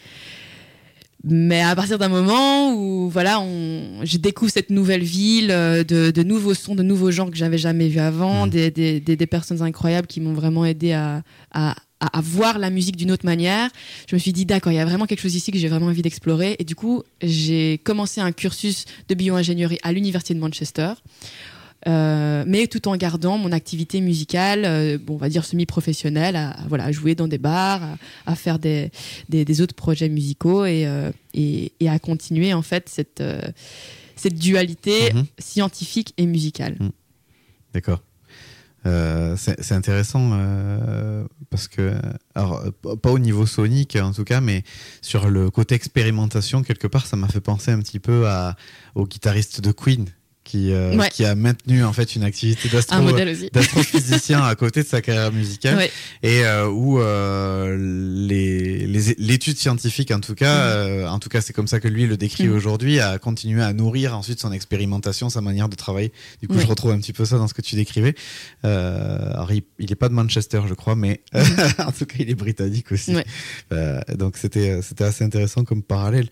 Mais 1.25 1.62
à 1.62 1.76
partir 1.76 1.99
d'un 1.99 2.08
moment 2.08 2.75
où 2.75 3.08
voilà, 3.08 3.40
on, 3.40 4.05
je 4.05 4.17
découvre 4.17 4.50
cette 4.50 4.70
nouvelle 4.70 5.05
ville, 5.05 5.52
euh, 5.52 5.84
de, 5.84 6.23
nouveaux 6.23 6.55
sons, 6.55 6.75
de 6.75 6.82
nouveaux 6.82 7.12
gens 7.12 7.31
que 7.31 7.37
j'avais 7.37 7.58
jamais 7.58 7.88
vus 7.88 8.01
avant, 8.01 8.46
mmh. 8.46 8.51
des, 8.51 9.27
personnes 9.31 9.62
incroyables 9.62 10.08
qui 10.08 10.20
m'ont 10.20 10.32
vraiment 10.32 10.65
aidé 10.65 10.93
à, 10.93 11.22
à, 11.53 11.77
voir 12.23 12.59
la 12.59 12.71
musique 12.71 12.97
d'une 12.97 13.11
autre 13.11 13.25
manière. 13.25 13.71
Je 14.09 14.17
me 14.17 14.19
suis 14.21 14.32
dit, 14.32 14.47
d'accord, 14.47 14.73
il 14.73 14.77
y 14.77 14.81
a 14.81 14.85
vraiment 14.85 15.06
quelque 15.06 15.21
chose 15.21 15.35
ici 15.35 15.53
que 15.53 15.59
j'ai 15.59 15.69
vraiment 15.69 15.87
envie 15.87 16.03
d'explorer. 16.03 16.56
Et 16.59 16.65
du 16.65 16.75
coup, 16.75 17.03
j'ai 17.23 17.79
commencé 17.85 18.21
un 18.21 18.32
cursus 18.32 18.85
de 19.09 19.15
bio-ingénierie 19.15 19.79
à 19.82 19.93
l'Université 19.93 20.35
de 20.35 20.41
Manchester. 20.41 20.94
Euh, 21.89 22.44
mais 22.47 22.69
tout 22.69 22.87
en 22.87 22.97
gardant 22.97 23.39
mon 23.39 23.51
activité 23.51 24.01
musicale, 24.01 24.65
euh, 24.65 24.99
bon, 24.99 25.15
on 25.15 25.17
va 25.17 25.29
dire 25.29 25.44
semi-professionnelle, 25.44 26.37
à, 26.37 26.56
voilà, 26.69 26.93
jouer 26.93 27.15
dans 27.15 27.27
des 27.27 27.39
bars, 27.39 27.82
à, 28.27 28.37
faire 28.37 28.59
des, 28.59 28.91
des, 29.29 29.61
autres 29.61 29.75
projets 29.75 30.09
musicaux 30.09 30.65
et, 30.65 30.87
euh, 30.87 31.11
et, 31.35 31.73
et, 31.81 31.89
à 31.89 31.99
continuer 31.99 32.55
en 32.55 32.63
fait 32.63 32.89
cette, 32.89 33.23
cette 34.15 34.35
dualité 34.35 35.13
mhm. 35.13 35.25
scientifique 35.39 36.15
et 36.19 36.27
musicale. 36.27 36.77
Mhm. 36.79 36.91
D'accord. 37.75 38.01
Euh, 38.84 39.36
c'est 39.36 39.72
intéressant 39.72 40.31
euh, 40.32 41.24
parce 41.51 41.69
que, 41.69 41.94
alors, 42.34 42.62
pas 43.01 43.10
au 43.10 43.19
niveau 43.19 43.46
sonique 43.46 43.96
en 43.96 44.12
tout 44.12 44.24
cas, 44.24 44.41
mais 44.41 44.65
sur 45.01 45.29
le 45.29 45.51
côté 45.51 45.74
expérimentation, 45.74 46.62
quelque 46.62 46.89
part, 46.89 47.06
ça 47.06 47.17
m'a 47.17 47.29
fait 47.29 47.41
penser 47.41 47.70
un 47.70 47.79
petit 47.79 48.01
peu 48.01 48.29
à, 48.29 48.56
au 48.94 49.06
guitariste 49.06 49.60
de 49.60 49.72
Queen 49.72 50.06
qui, 50.44 50.72
euh, 50.72 50.99
qui 51.08 51.25
a 51.25 51.34
maintenu 51.34 51.84
en 51.84 51.93
fait 51.93 52.17
une 52.17 52.25
activité 52.25 52.69
d'astrophysicien 52.69 54.43
à 54.43 54.55
côté 54.55 54.82
de 54.82 54.89
sa 54.89 55.01
carrière 55.01 55.32
musicale. 55.32 55.89
Et 56.22 56.44
euh, 56.44 56.69
où 56.69 57.01
euh, 57.01 57.77
les 57.79 58.87
l'étude 59.19 59.56
scientifique 59.56 60.11
en 60.11 60.20
tout 60.20 60.34
cas 60.34 60.55
mm. 60.55 60.69
euh, 60.69 61.08
en 61.08 61.19
tout 61.19 61.29
cas 61.29 61.41
c'est 61.41 61.53
comme 61.53 61.69
ça 61.69 61.79
que 61.81 61.89
lui 61.89 62.06
le 62.06 62.17
décrit 62.17 62.49
mm. 62.49 62.53
aujourd'hui 62.53 63.01
a 63.01 63.19
continué 63.19 63.63
à 63.63 63.72
nourrir 63.72 64.17
ensuite 64.17 64.41
son 64.41 64.53
expérimentation 64.53 65.31
sa 65.31 65.41
manière 65.41 65.69
de 65.69 65.77
travailler. 65.77 66.13
Du 66.41 66.49
coup 66.49 66.58
je 66.58 66.67
retrouve 66.67 66.91
un 66.91 66.99
petit 66.99 67.13
peu 67.13 67.25
ça 67.25 67.39
dans 67.39 67.46
ce 67.46 67.55
que 67.55 67.63
tu 67.63 67.77
décrivais. 67.77 68.15
Alors 68.63 69.53
il, 69.53 69.63
il 69.79 69.93
est 69.93 69.96
pas 69.96 70.08
de 70.08 70.15
Manchester 70.15 70.63
je 70.69 70.75
crois 70.75 70.96
mais 70.96 71.20
mm. 71.32 71.39
en 71.87 71.93
tout 71.93 72.06
cas 72.06 72.17
il 72.19 72.31
est 72.31 72.34
britannique 72.34 72.91
aussi. 72.91 73.15
Donc 74.15 74.37
c'était 74.37 74.82
c'était 74.82 75.05
assez 75.05 75.22
intéressant 75.22 75.65
comme 75.65 75.82
parallèle 75.82 76.29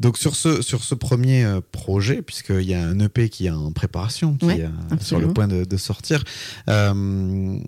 donc 0.00 0.16
sur 0.16 0.36
ce, 0.36 0.62
sur 0.62 0.84
ce 0.84 0.94
premier 0.94 1.44
euh, 1.44 1.60
projet, 1.72 2.22
puisqu'il 2.22 2.62
y 2.62 2.74
a 2.74 2.82
un 2.82 2.98
EP 3.00 3.28
qui 3.28 3.46
est 3.46 3.50
en 3.50 3.72
préparation, 3.72 4.34
qui 4.34 4.46
est 4.46 4.64
euh, 4.64 4.68
sur 5.00 5.18
le 5.18 5.32
point 5.32 5.48
de, 5.48 5.76
sortir, 5.76 6.24
euh, 6.68 7.58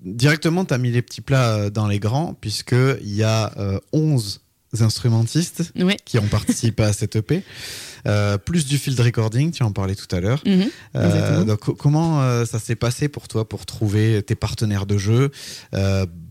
directement, 0.00 0.64
tu 0.64 0.74
as 0.74 0.78
mis 0.78 0.90
les 0.90 1.02
petits 1.02 1.20
plats 1.20 1.70
dans 1.70 1.86
les 1.86 1.98
grands, 1.98 2.34
puisqu'il 2.34 3.14
y 3.14 3.22
a 3.22 3.52
11 3.92 4.40
instrumentistes 4.80 5.72
qui 6.04 6.18
ont 6.18 6.28
participé 6.28 6.82
à 6.82 6.92
cette 6.92 7.16
EP. 7.16 7.42
Euh, 8.06 8.38
plus 8.38 8.66
du 8.66 8.78
field 8.78 8.98
recording, 9.00 9.50
tu 9.50 9.62
en 9.62 9.72
parlais 9.72 9.94
tout 9.96 10.06
à 10.14 10.20
l'heure. 10.20 10.42
Mhm. 10.46 10.68
Euh, 10.96 11.44
donc, 11.44 11.60
co- 11.60 11.74
comment 11.74 12.22
euh, 12.22 12.44
ça 12.44 12.58
s'est 12.58 12.76
passé 12.76 13.08
pour 13.08 13.28
toi 13.28 13.48
pour 13.48 13.66
trouver 13.66 14.22
tes 14.22 14.34
partenaires 14.34 14.86
de 14.86 14.98
jeu, 14.98 15.30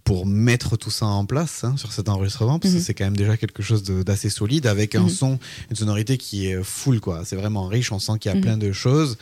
pour 0.03 0.25
mettre 0.25 0.77
tout 0.77 0.89
ça 0.89 1.05
en 1.05 1.25
place 1.25 1.63
hein, 1.65 1.75
sur 1.77 1.91
cet 1.91 2.07
enregistrement? 2.09 2.59
Parce 2.59 2.73
que 2.73 2.79
Mhm. 2.79 2.83
c'est 2.83 2.93
quand 2.93 3.03
même 3.03 3.17
déjà 3.17 3.35
quelque 3.37 3.61
chose 3.61 3.83
d'assez 3.83 4.29
solide 4.29 4.65
avec 4.67 4.95
un 4.95 5.03
Mhm. 5.03 5.09
son, 5.09 5.39
une 5.69 5.75
sonorité 5.75 6.17
qui 6.17 6.47
est 6.47 6.63
full, 6.63 6.99
quoi. 7.01 7.23
C'est 7.25 7.35
vraiment 7.35 7.67
riche, 7.67 7.91
on 7.91 7.99
sent 7.99 8.13
qu'il 8.19 8.33
y 8.33 8.37
a 8.37 8.39
plein 8.39 8.57
de 8.57 8.71
choses. 8.71 9.17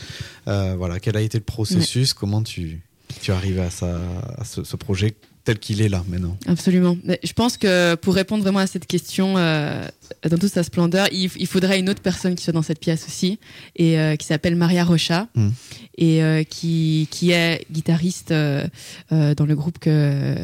Voilà, 0.45 0.99
quel 0.99 1.17
a 1.17 1.21
été 1.21 1.37
le 1.39 1.43
processus? 1.43 2.13
Comment 2.13 2.43
tu, 2.43 2.81
tu 3.21 3.31
es 3.31 3.33
arrivé 3.33 3.61
à, 3.61 3.69
ça, 3.71 3.99
à 4.37 4.45
ce, 4.45 4.63
ce 4.63 4.75
projet 4.75 5.15
tel 5.45 5.57
qu'il 5.59 5.81
est 5.81 5.89
là 5.89 6.03
maintenant 6.09 6.37
Absolument. 6.47 6.97
Mais 7.05 7.19
je 7.23 7.31
pense 7.33 7.55
que 7.57 7.95
pour 7.95 8.15
répondre 8.15 8.43
vraiment 8.43 8.59
à 8.59 8.67
cette 8.67 8.87
question 8.87 9.35
euh, 9.37 9.87
dans 10.29 10.37
toute 10.37 10.51
sa 10.51 10.63
splendeur, 10.63 11.07
il, 11.11 11.29
il 11.37 11.47
faudrait 11.47 11.79
une 11.79 11.89
autre 11.89 12.01
personne 12.01 12.35
qui 12.35 12.43
soit 12.43 12.51
dans 12.53 12.61
cette 12.63 12.79
pièce 12.79 13.05
aussi, 13.07 13.39
et 13.75 13.97
euh, 13.99 14.15
qui 14.17 14.25
s'appelle 14.27 14.55
Maria 14.55 14.83
Rocha, 14.83 15.27
Mm. 15.35 15.49
et 15.97 16.23
euh, 16.23 16.43
qui, 16.43 17.07
qui 17.11 17.31
est 17.31 17.65
guitariste 17.71 18.33
dans 18.33 19.45
le 19.45 19.55
groupe 19.55 19.79
que, 19.79 20.35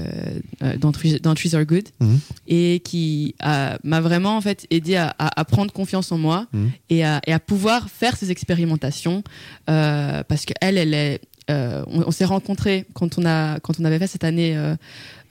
dans, 0.78 0.92
Trees, 0.92 1.20
dans 1.20 1.34
Trees 1.36 1.56
Are 1.56 1.66
Good, 1.66 1.88
Mhm. 2.00 2.20
et 2.48 2.82
qui 2.84 3.36
m'a 3.84 4.02
vraiment 4.02 4.38
en 4.38 4.42
fait 4.42 4.68
aidé 4.70 4.96
à, 4.96 5.16
à- 5.20 5.40
à 5.42 5.46
prendre 5.46 5.72
confiance 5.74 6.12
en 6.12 6.18
moi 6.18 6.48
Mhm. 6.54 6.72
et, 6.90 7.04
à, 7.04 7.22
et 7.26 7.34
à 7.34 7.40
pouvoir 7.40 7.90
faire 7.90 8.16
ces 8.18 8.30
expérimentations, 8.32 9.24
parce 9.66 10.46
qu'elle, 10.46 10.78
elle 10.78 10.94
est 10.94 11.20
on, 11.50 12.04
on 12.08 12.12
s'est 12.12 12.26
rencontrés 12.26 12.86
quand 12.94 13.18
on 13.18 13.26
a 13.26 13.60
quand 13.60 13.80
on 13.80 13.86
avait 13.86 14.00
fait 14.00 14.08
cette 14.08 14.24
année 14.24 14.56
euh, 14.56 14.76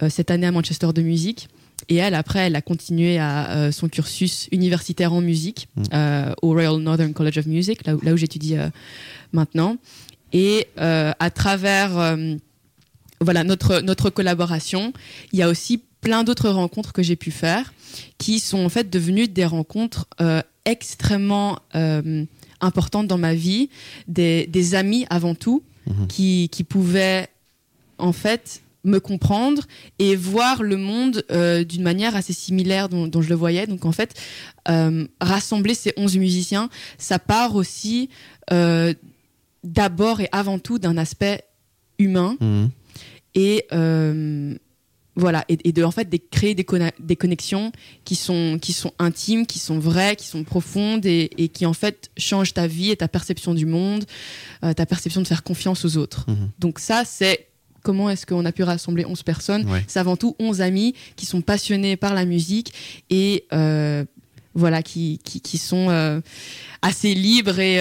euh, 0.02 0.08
cette 0.10 0.30
année 0.30 0.46
à 0.46 0.52
Manchester 0.52 0.88
de 0.92 1.02
musique 1.02 1.48
et 1.88 1.96
elle 1.96 2.14
après 2.14 2.40
elle 2.40 2.56
a 2.56 2.62
continué 2.62 3.18
à 3.18 3.50
euh, 3.50 3.72
son 3.72 3.88
cursus 3.88 4.48
universitaire 4.52 5.12
en 5.12 5.20
musique 5.20 5.68
Mm. 5.76 5.82
euh, 5.94 6.32
au 6.42 6.48
Royal 6.52 6.76
Northern 6.78 7.12
College 7.12 7.38
of 7.38 7.46
Music 7.46 7.86
là 7.86 7.94
où, 7.96 8.00
là 8.02 8.12
où 8.12 8.16
j'étudie 8.16 8.56
euh, 8.56 8.68
maintenant 9.32 9.76
et 10.32 10.66
euh, 10.78 11.12
à 11.18 11.30
travers 11.30 11.96
euh, 11.98 12.34
voilà 13.20 13.44
notre 13.44 13.80
notre 13.80 14.10
collaboration 14.10 14.92
il 15.32 15.38
y 15.38 15.42
a 15.42 15.48
aussi 15.48 15.80
plein 16.00 16.24
d'autres 16.24 16.48
rencontres 16.50 16.92
que 16.92 17.02
j'ai 17.02 17.16
pu 17.16 17.30
faire 17.30 17.72
qui 18.18 18.40
sont 18.40 18.64
en 18.64 18.68
fait 18.68 18.90
devenues 18.90 19.28
des 19.28 19.44
rencontres 19.44 20.06
euh, 20.20 20.42
extrêmement 20.64 21.58
euh, 21.74 22.24
importantes 22.60 23.06
dans 23.06 23.18
ma 23.18 23.34
vie 23.34 23.70
des, 24.08 24.46
des 24.46 24.74
amis 24.74 25.06
avant 25.10 25.34
tout 25.34 25.62
Mhm. 25.86 26.06
qui, 26.08 26.48
qui 26.50 26.64
pouvaient 26.64 27.28
en 27.98 28.12
fait 28.12 28.62
me 28.84 28.98
comprendre 28.98 29.62
et 29.98 30.16
voir 30.16 30.62
le 30.62 30.76
monde 30.76 31.24
euh, 31.30 31.64
d'une 31.64 31.82
manière 31.82 32.16
assez 32.16 32.32
similaire 32.32 32.88
dont, 32.88 33.06
dont 33.06 33.20
je 33.22 33.28
le 33.28 33.34
voyais. 33.34 33.66
Donc 33.66 33.84
en 33.84 33.92
fait, 33.92 34.14
euh, 34.68 35.06
rassembler 35.20 35.74
ces 35.74 35.92
11 35.96 36.16
musiciens, 36.16 36.70
ça 36.96 37.18
part 37.18 37.54
aussi 37.56 38.08
euh, 38.52 38.94
d'abord 39.64 40.20
et 40.20 40.28
avant 40.32 40.58
tout 40.58 40.78
d'un 40.78 40.96
aspect 40.96 41.42
humain 41.98 42.36
Mhm. 42.40 42.70
et 43.34 43.66
voilà 45.20 45.44
et, 45.48 45.58
et 45.68 45.72
de 45.72 45.82
en 45.84 45.90
fait 45.90 46.08
de 46.08 46.18
créer 46.30 46.54
des, 46.54 46.66
des 46.98 47.16
connexions 47.16 47.70
qui 48.04 48.16
sont 48.16 48.58
qui 48.60 48.72
sont 48.72 48.92
intimes 48.98 49.44
qui 49.46 49.58
sont 49.58 49.78
vraies 49.78 50.16
qui 50.16 50.26
sont 50.26 50.44
profondes 50.44 51.04
et, 51.06 51.30
et 51.36 51.48
qui 51.48 51.64
en 51.66 51.72
fait 51.74 52.10
changent 52.16 52.54
ta 52.54 52.66
vie 52.66 52.90
et 52.90 52.96
ta 52.96 53.08
perception 53.08 53.52
du 53.54 53.66
monde 53.66 54.04
euh, 54.64 54.72
ta 54.72 54.86
perception 54.86 55.20
de 55.22 55.26
faire 55.28 55.42
confiance 55.42 55.84
aux 55.84 55.96
autres 55.96 56.24
Mhm. 56.28 56.50
donc 56.58 56.78
ça 56.78 57.02
c'est 57.06 57.46
comment 57.82 58.10
est-ce 58.10 58.26
qu'on 58.26 58.44
a 58.44 58.52
pu 58.52 58.62
rassembler 58.62 59.04
11 59.04 59.22
personnes 59.22 59.64
Ouais. 59.70 59.84
c'est 59.88 59.98
avant 60.00 60.16
tout 60.16 60.34
11 60.38 60.60
amis 60.60 60.94
qui 61.16 61.26
sont 61.26 61.42
passionnés 61.42 61.96
par 61.96 62.12
la 62.14 62.24
musique 62.24 62.72
et 63.10 63.44
euh, 63.52 64.04
voilà 64.54 64.82
qui, 64.82 65.18
qui, 65.24 65.40
qui 65.40 65.58
sont 65.58 65.88
euh, 65.90 66.20
assez 66.82 67.14
libres 67.14 67.58
et 67.60 67.78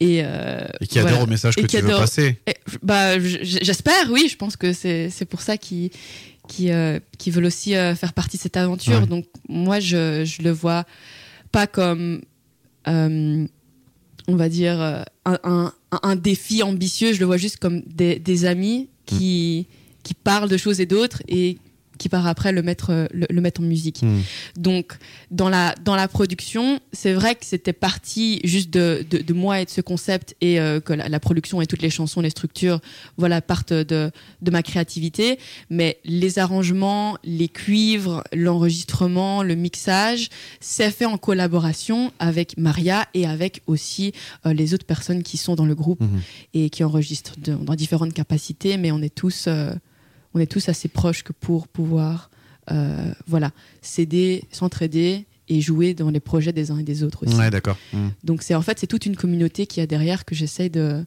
et, 0.00 0.22
euh, 0.24 0.66
Et 0.80 0.86
qui 0.86 0.98
adhère 0.98 1.10
voilà. 1.12 1.24
au 1.24 1.28
message 1.28 1.54
que 1.56 1.60
tu 1.62 1.76
veux 1.78 1.88
adore- 1.88 2.00
passer. 2.00 2.38
Bah, 2.82 3.18
j'espère, 3.20 4.10
oui. 4.10 4.28
Je 4.30 4.36
pense 4.36 4.56
que 4.56 4.72
c'est 4.72 5.26
pour 5.28 5.40
ça 5.40 5.56
qu'ils 5.56 5.90
qui, 6.48 6.70
qui 7.18 7.30
veulent 7.30 7.46
aussi 7.46 7.74
euh, 7.74 7.94
faire 7.94 8.12
partie 8.12 8.36
de 8.36 8.42
cette 8.42 8.56
aventure. 8.56 9.00
Ouais. 9.00 9.06
Donc 9.06 9.26
moi, 9.48 9.80
je 9.80 10.24
je 10.24 10.42
le 10.42 10.50
vois 10.50 10.84
pas 11.52 11.66
comme 11.66 12.20
euh, 12.88 13.46
on 14.28 14.36
va 14.36 14.48
dire 14.48 14.80
euh, 14.80 15.02
un, 15.24 15.38
un, 15.44 15.72
un 16.02 16.16
défi 16.16 16.62
ambitieux. 16.62 17.12
Je 17.14 17.20
le 17.20 17.26
vois 17.26 17.36
juste 17.38 17.58
comme 17.58 17.82
des, 17.86 18.18
des 18.18 18.44
amis 18.44 18.88
qui 19.06 19.66
qui 20.02 20.12
parlent 20.14 20.50
de 20.50 20.56
choses 20.58 20.80
et 20.80 20.86
d'autres 20.86 21.22
et 21.28 21.56
qui 21.98 22.08
par 22.08 22.26
après 22.26 22.52
le 22.52 22.62
mettre 22.62 22.90
euh, 22.90 23.06
le, 23.12 23.26
le 23.30 23.40
mettre 23.40 23.60
en 23.60 23.64
musique. 23.64 24.02
Mhm. 24.02 24.22
Donc, 24.56 24.92
dans 25.30 25.48
la, 25.48 25.74
dans 25.84 25.96
la 25.96 26.08
production, 26.08 26.80
c'est 26.92 27.12
vrai 27.12 27.34
que 27.34 27.44
c'était 27.44 27.72
parti 27.72 28.40
juste 28.44 28.70
de, 28.70 29.04
de, 29.08 29.18
de 29.18 29.32
moi 29.32 29.60
et 29.60 29.64
de 29.64 29.70
ce 29.70 29.80
concept 29.80 30.36
et 30.40 30.60
euh, 30.60 30.80
que 30.80 30.92
la, 30.92 31.08
la 31.08 31.20
production 31.20 31.60
et 31.60 31.66
toutes 31.66 31.82
les 31.82 31.90
chansons, 31.90 32.20
les 32.20 32.30
structures, 32.30 32.80
voilà, 33.16 33.40
partent 33.40 33.72
de, 33.72 34.10
de 34.42 34.50
ma 34.50 34.62
créativité. 34.62 35.38
Mais 35.70 35.98
les 36.04 36.38
arrangements, 36.38 37.16
les 37.24 37.48
cuivres, 37.48 38.22
l'enregistrement, 38.32 39.42
le 39.42 39.54
mixage, 39.54 40.28
c'est 40.60 40.90
fait 40.90 41.04
en 41.06 41.18
collaboration 41.18 42.12
avec 42.18 42.56
Maria 42.58 43.06
et 43.14 43.26
avec 43.26 43.62
aussi 43.66 44.12
euh, 44.46 44.52
les 44.52 44.74
autres 44.74 44.86
personnes 44.86 45.22
qui 45.22 45.36
sont 45.36 45.54
dans 45.54 45.66
le 45.66 45.74
groupe 45.74 46.00
Mhm. 46.00 46.20
et 46.54 46.70
qui 46.70 46.82
enregistrent 46.82 47.34
dans 47.38 47.74
différentes 47.74 48.12
capacités, 48.14 48.76
mais 48.76 48.90
on 48.90 49.00
est 49.00 49.14
tous, 49.14 49.44
euh, 49.46 49.72
on 50.34 50.40
est 50.40 50.46
tous 50.50 50.68
assez 50.68 50.88
proches 50.88 51.22
que 51.22 51.32
pour 51.32 51.68
pouvoir, 51.68 52.30
euh, 52.70 53.12
voilà, 53.26 53.50
s'aider, 53.82 54.44
s'entraider 54.50 55.26
et 55.48 55.60
jouer 55.60 55.94
dans 55.94 56.10
les 56.10 56.20
projets 56.20 56.52
des 56.52 56.70
uns 56.70 56.78
et 56.78 56.82
des 56.84 57.02
autres 57.02 57.26
aussi. 57.26 57.36
Ouais, 57.36 57.50
d'accord. 57.50 57.76
Mhm. 57.92 58.10
Donc 58.24 58.42
c'est 58.42 58.54
en 58.54 58.62
fait 58.62 58.78
c'est 58.78 58.86
toute 58.86 59.06
une 59.06 59.16
communauté 59.16 59.66
qui 59.66 59.80
a 59.80 59.86
derrière 59.86 60.24
que 60.24 60.34
j'essaye 60.34 60.70
de, 60.70 61.04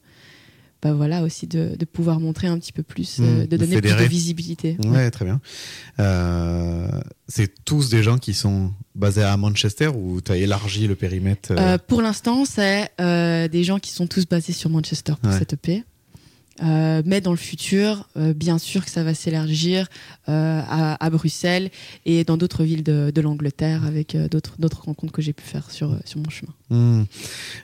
bah 0.83 0.93
voilà 0.93 1.23
aussi 1.23 1.47
de, 1.47 1.75
de 1.75 1.85
pouvoir 1.85 2.19
montrer 2.19 2.45
un 2.45 2.59
petit 2.59 2.71
peu 2.71 2.83
plus, 2.83 3.17
euh, 3.19 3.23
Mmh, 3.23 3.39
de 3.41 3.45
de 3.47 3.57
donner 3.57 3.81
plus 3.81 3.95
de 3.95 4.03
visibilité. 4.03 4.77
Ouais, 4.85 5.09
très 5.09 5.25
bien. 5.25 5.41
Euh, 5.99 6.87
c'est 7.27 7.63
tous 7.65 7.89
des 7.89 8.03
gens 8.03 8.17
qui 8.19 8.33
sont 8.35 8.71
basés 8.95 9.23
à 9.23 9.35
Manchester 9.37 9.87
ou 9.87 10.21
tu 10.21 10.31
as 10.31 10.37
élargi 10.37 10.87
le 10.87 10.95
périmètre 10.95 11.51
euh, 11.51 11.55
Euh, 11.59 11.77
pour 11.79 12.01
l'instant, 12.03 12.45
c'est 12.45 12.89
euh, 13.01 13.47
des 13.47 13.63
gens 13.63 13.79
qui 13.79 13.91
sont 13.91 14.07
tous 14.07 14.27
basés 14.27 14.53
sur 14.53 14.69
Manchester 14.69 15.13
pour 15.21 15.31
Ouais. 15.31 15.39
cette 15.39 15.53
EP. 15.53 15.83
Euh, 16.63 17.01
mais 17.05 17.21
dans 17.21 17.31
le 17.31 17.37
futur, 17.37 18.09
euh, 18.17 18.33
bien 18.33 18.57
sûr 18.57 18.83
que 18.83 18.89
ça 18.91 19.03
va 19.03 19.13
s'élargir 19.13 19.87
euh, 20.27 20.61
à, 20.67 21.03
à 21.05 21.09
Bruxelles 21.09 21.69
et 22.05 22.23
dans 22.23 22.37
d'autres 22.37 22.63
villes 22.63 22.83
de, 22.83 23.11
de 23.13 23.21
l'Angleterre 23.21 23.85
avec 23.85 24.17
d'autres 24.17 24.83
rencontres 24.85 25.13
que 25.13 25.21
j'ai 25.21 25.33
pu 25.33 25.43
faire 25.43 25.69
sur, 25.71 25.97
sur 26.05 26.19
mon 26.19 26.29
chemin. 26.29 26.53
hmm. 26.69 27.03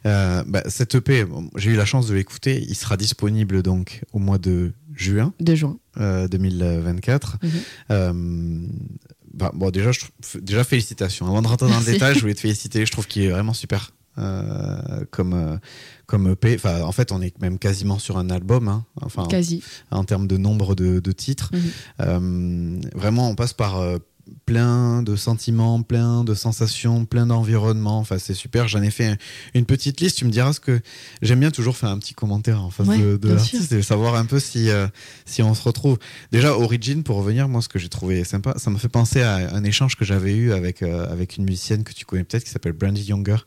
Euh, 0.05 0.43
bah, 0.47 0.63
Cet 0.67 0.95
EP, 0.95 1.25
bon, 1.25 1.49
j'ai 1.55 1.71
eu 1.71 1.75
la 1.75 1.85
chance 1.85 2.07
de 2.07 2.13
l'écouter. 2.13 2.63
Il 2.67 2.75
sera 2.75 2.95
disponible 2.97 3.63
donc 3.63 4.01
au 4.13 4.19
mois 4.19 4.37
de 4.37 4.73
juin 4.95 5.33
De 5.39 5.55
juin. 5.55 5.77
euh, 5.99 6.27
2024. 6.27 7.37
Mhm. 7.89 8.69
Bah, 9.33 9.51
bon, 9.55 9.71
déjà, 9.71 9.91
je 9.91 10.01
déjà, 10.39 10.63
félicitations. 10.63 11.25
Avant 11.25 11.41
de 11.41 11.47
rentrer 11.47 11.67
dans 11.67 11.79
le 11.79 11.85
détail, 11.85 12.13
je 12.13 12.19
voulais 12.19 12.33
te 12.35 12.39
féliciter. 12.39 12.85
Je 12.85 12.91
trouve 12.91 13.07
qu'il 13.07 13.23
est 13.23 13.29
vraiment 13.31 13.53
super 13.53 13.91
euh, 14.17 15.03
comme, 15.11 15.33
euh, 15.33 15.57
comme 16.05 16.31
EP. 16.31 16.55
Enfin, 16.55 16.81
en 16.81 16.91
fait, 16.91 17.11
on 17.11 17.21
est 17.21 17.39
même 17.41 17.59
quasiment 17.59 17.99
sur 17.99 18.17
un 18.17 18.29
album. 18.29 18.67
hein. 18.67 18.85
Enfin, 19.01 19.25
Quasi. 19.27 19.63
en 19.91 20.03
termes 20.03 20.27
de 20.27 20.37
nombre 20.37 20.75
de, 20.75 20.99
de 20.99 21.11
titres. 21.11 21.49
Mhm. 21.53 21.61
Euh, 22.01 22.81
vraiment, 22.95 23.29
on 23.29 23.35
passe 23.35 23.53
par 23.53 23.77
euh, 23.77 23.97
plein 24.45 25.03
de 25.03 25.17
sentiments, 25.17 25.81
plein 25.83 26.23
de 26.23 26.33
sensations, 26.33 27.03
plein 27.05 27.25
d'environnements. 27.27 27.99
Enfin, 27.99 28.17
c'est 28.19 28.33
super. 28.33 28.69
J'en 28.69 28.81
ai 28.81 28.89
fait 28.89 29.05
un- 29.07 29.17
une 29.53 29.65
petite 29.65 29.99
liste. 29.99 30.17
Tu 30.17 30.23
me 30.25 30.29
diras 30.31 30.53
ce 30.53 30.61
que 30.61 30.79
j'aime 31.21 31.41
bien 31.41 31.51
toujours 31.51 31.75
faire 31.75 31.89
un 31.89 31.97
petit 31.99 32.13
commentaire 32.13 32.63
en 32.63 32.69
face 32.69 32.87
Ouais, 32.87 32.97
de, 32.97 33.17
de 33.17 33.29
l'artiste 33.33 33.73
et 33.73 33.81
savoir 33.81 34.15
un 34.15 34.25
peu 34.25 34.39
si 34.39 34.69
euh, 34.69 34.87
si 35.25 35.43
on 35.43 35.53
se 35.53 35.61
retrouve. 35.63 35.97
Déjà, 36.31 36.57
Origin, 36.57 37.03
pour 37.03 37.17
revenir, 37.17 37.49
moi, 37.49 37.61
ce 37.61 37.67
que 37.67 37.79
j'ai 37.79 37.89
trouvé 37.89 38.23
sympa, 38.23 38.53
ça 38.57 38.69
m'a 38.69 38.79
fait 38.79 38.87
penser 38.89 39.21
à 39.21 39.35
un 39.53 39.63
échange 39.65 39.97
que 39.97 40.05
j'avais 40.05 40.33
eu 40.35 40.53
avec 40.53 40.83
euh, 40.83 41.11
avec 41.11 41.35
une 41.35 41.43
musicienne 41.43 41.83
que 41.83 41.91
tu 41.93 42.05
connais 42.05 42.23
peut-être 42.23 42.45
qui 42.45 42.49
s'appelle 42.51 42.73
Brandy 42.73 43.03
Younger 43.03 43.37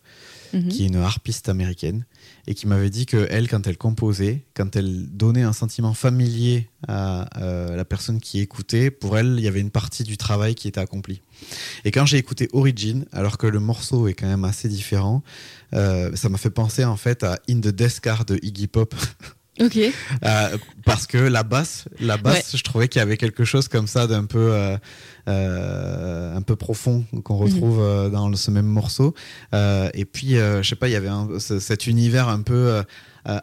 Mhm. 0.53 0.69
qui 0.69 0.85
est 0.85 0.87
une 0.87 0.97
harpiste 0.97 1.49
américaine 1.49 2.05
et 2.47 2.55
qui 2.55 2.67
m'avait 2.67 2.91
dit 2.91 3.07
que 3.07 3.27
elle 3.31 3.49
quand 3.49 3.67
elle 3.67 3.77
composait 3.77 4.45
quand 4.55 4.77
elle 4.77 5.07
donnait 5.09 5.43
un 5.43 5.53
sentiment 5.53 5.95
familier 5.95 6.69
à 6.89 7.29
euh, 7.43 7.77
la 7.77 7.85
personne 7.85 8.21
qui 8.21 8.41
écoutait 8.41 8.91
pour 8.91 9.19
elle 9.19 9.35
il 9.39 9.45
y 9.45 9.49
avait 9.49 9.61
une 9.61 9.71
partie 9.71 10.05
du 10.05 10.17
travail 10.17 10.55
qui 10.55 10.69
était 10.69 10.81
accomplie 10.81 11.21
et 11.85 11.91
quand 11.91 12.07
j'ai 12.07 12.19
écouté 12.19 12.49
Origin 12.53 13.05
alors 13.13 13.39
que 13.39 13.47
le 13.47 13.61
morceau 13.61 14.09
est 14.09 14.15
quand 14.15 14.29
même 14.29 14.45
assez 14.45 14.69
différent 14.69 15.23
euh, 15.75 16.15
ça 16.15 16.29
m'a 16.29 16.39
fait 16.39 16.51
penser 16.51 16.85
en 16.85 16.97
fait 16.97 17.23
à 17.25 17.39
In 17.49 17.61
the 17.61 17.69
Death 17.69 18.01
Car 18.01 18.25
de 18.25 18.39
Iggy 18.43 18.67
Pop 18.67 18.95
Ok. 19.61 19.79
Euh, 19.79 20.59
parce 20.85 21.07
que 21.07 21.17
la 21.19 21.43
basse, 21.43 21.87
la 22.01 22.17
basse, 22.19 22.57
je 22.57 22.63
trouvais 22.63 22.89
qu'il 22.89 22.99
y 22.99 23.03
avait 23.03 23.17
quelque 23.17 23.45
chose 23.45 23.69
comme 23.69 23.87
ça 23.87 24.07
d'un 24.07 24.25
peu, 24.25 24.53
euh, 24.53 24.77
euh, 25.29 26.37
un 26.37 26.43
peu 26.43 26.57
profond 26.57 27.05
qu'on 27.25 27.37
retrouve 27.37 27.81
euh, 27.81 28.09
dans 28.11 28.35
ce 28.35 28.51
même 28.51 28.67
morceau. 28.67 29.15
Et 29.53 30.05
puis, 30.05 30.33
je 30.37 30.63
sais 30.63 30.77
pas, 30.77 30.89
il 30.89 30.93
y 30.93 30.97
avait 30.97 31.09
un- 31.09 31.39
cet 31.39 31.87
univers 31.87 32.29
un 32.29 32.43
peu 32.43 32.83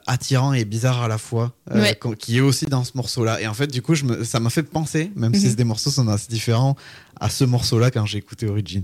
attirant 0.07 0.53
et 0.53 0.63
bizarre 0.65 1.01
à 1.01 1.07
la 1.07 1.17
fois, 1.17 1.53
Ouais. 1.73 1.97
qui 2.19 2.37
est 2.37 2.41
aussi 2.41 2.65
dans 2.67 2.83
ce 2.83 2.91
morceau-là. 2.95 3.41
Et 3.41 3.47
en 3.47 3.53
fait, 3.53 3.67
du 3.67 3.81
coup, 3.81 3.95
je 3.95 4.05
me, 4.05 4.23
ça 4.23 4.39
m'a 4.39 4.49
fait 4.49 4.63
penser, 4.63 5.11
même 5.15 5.33
si 5.33 5.47
Mhm. 5.47 5.55
des 5.55 5.63
morceaux 5.65 5.89
sont 5.89 6.07
assez 6.07 6.27
différents, 6.29 6.75
à 7.19 7.29
ce 7.29 7.43
morceau-là 7.43 7.91
quand 7.91 8.05
j'ai 8.05 8.19
écouté 8.19 8.47
Origin. 8.47 8.83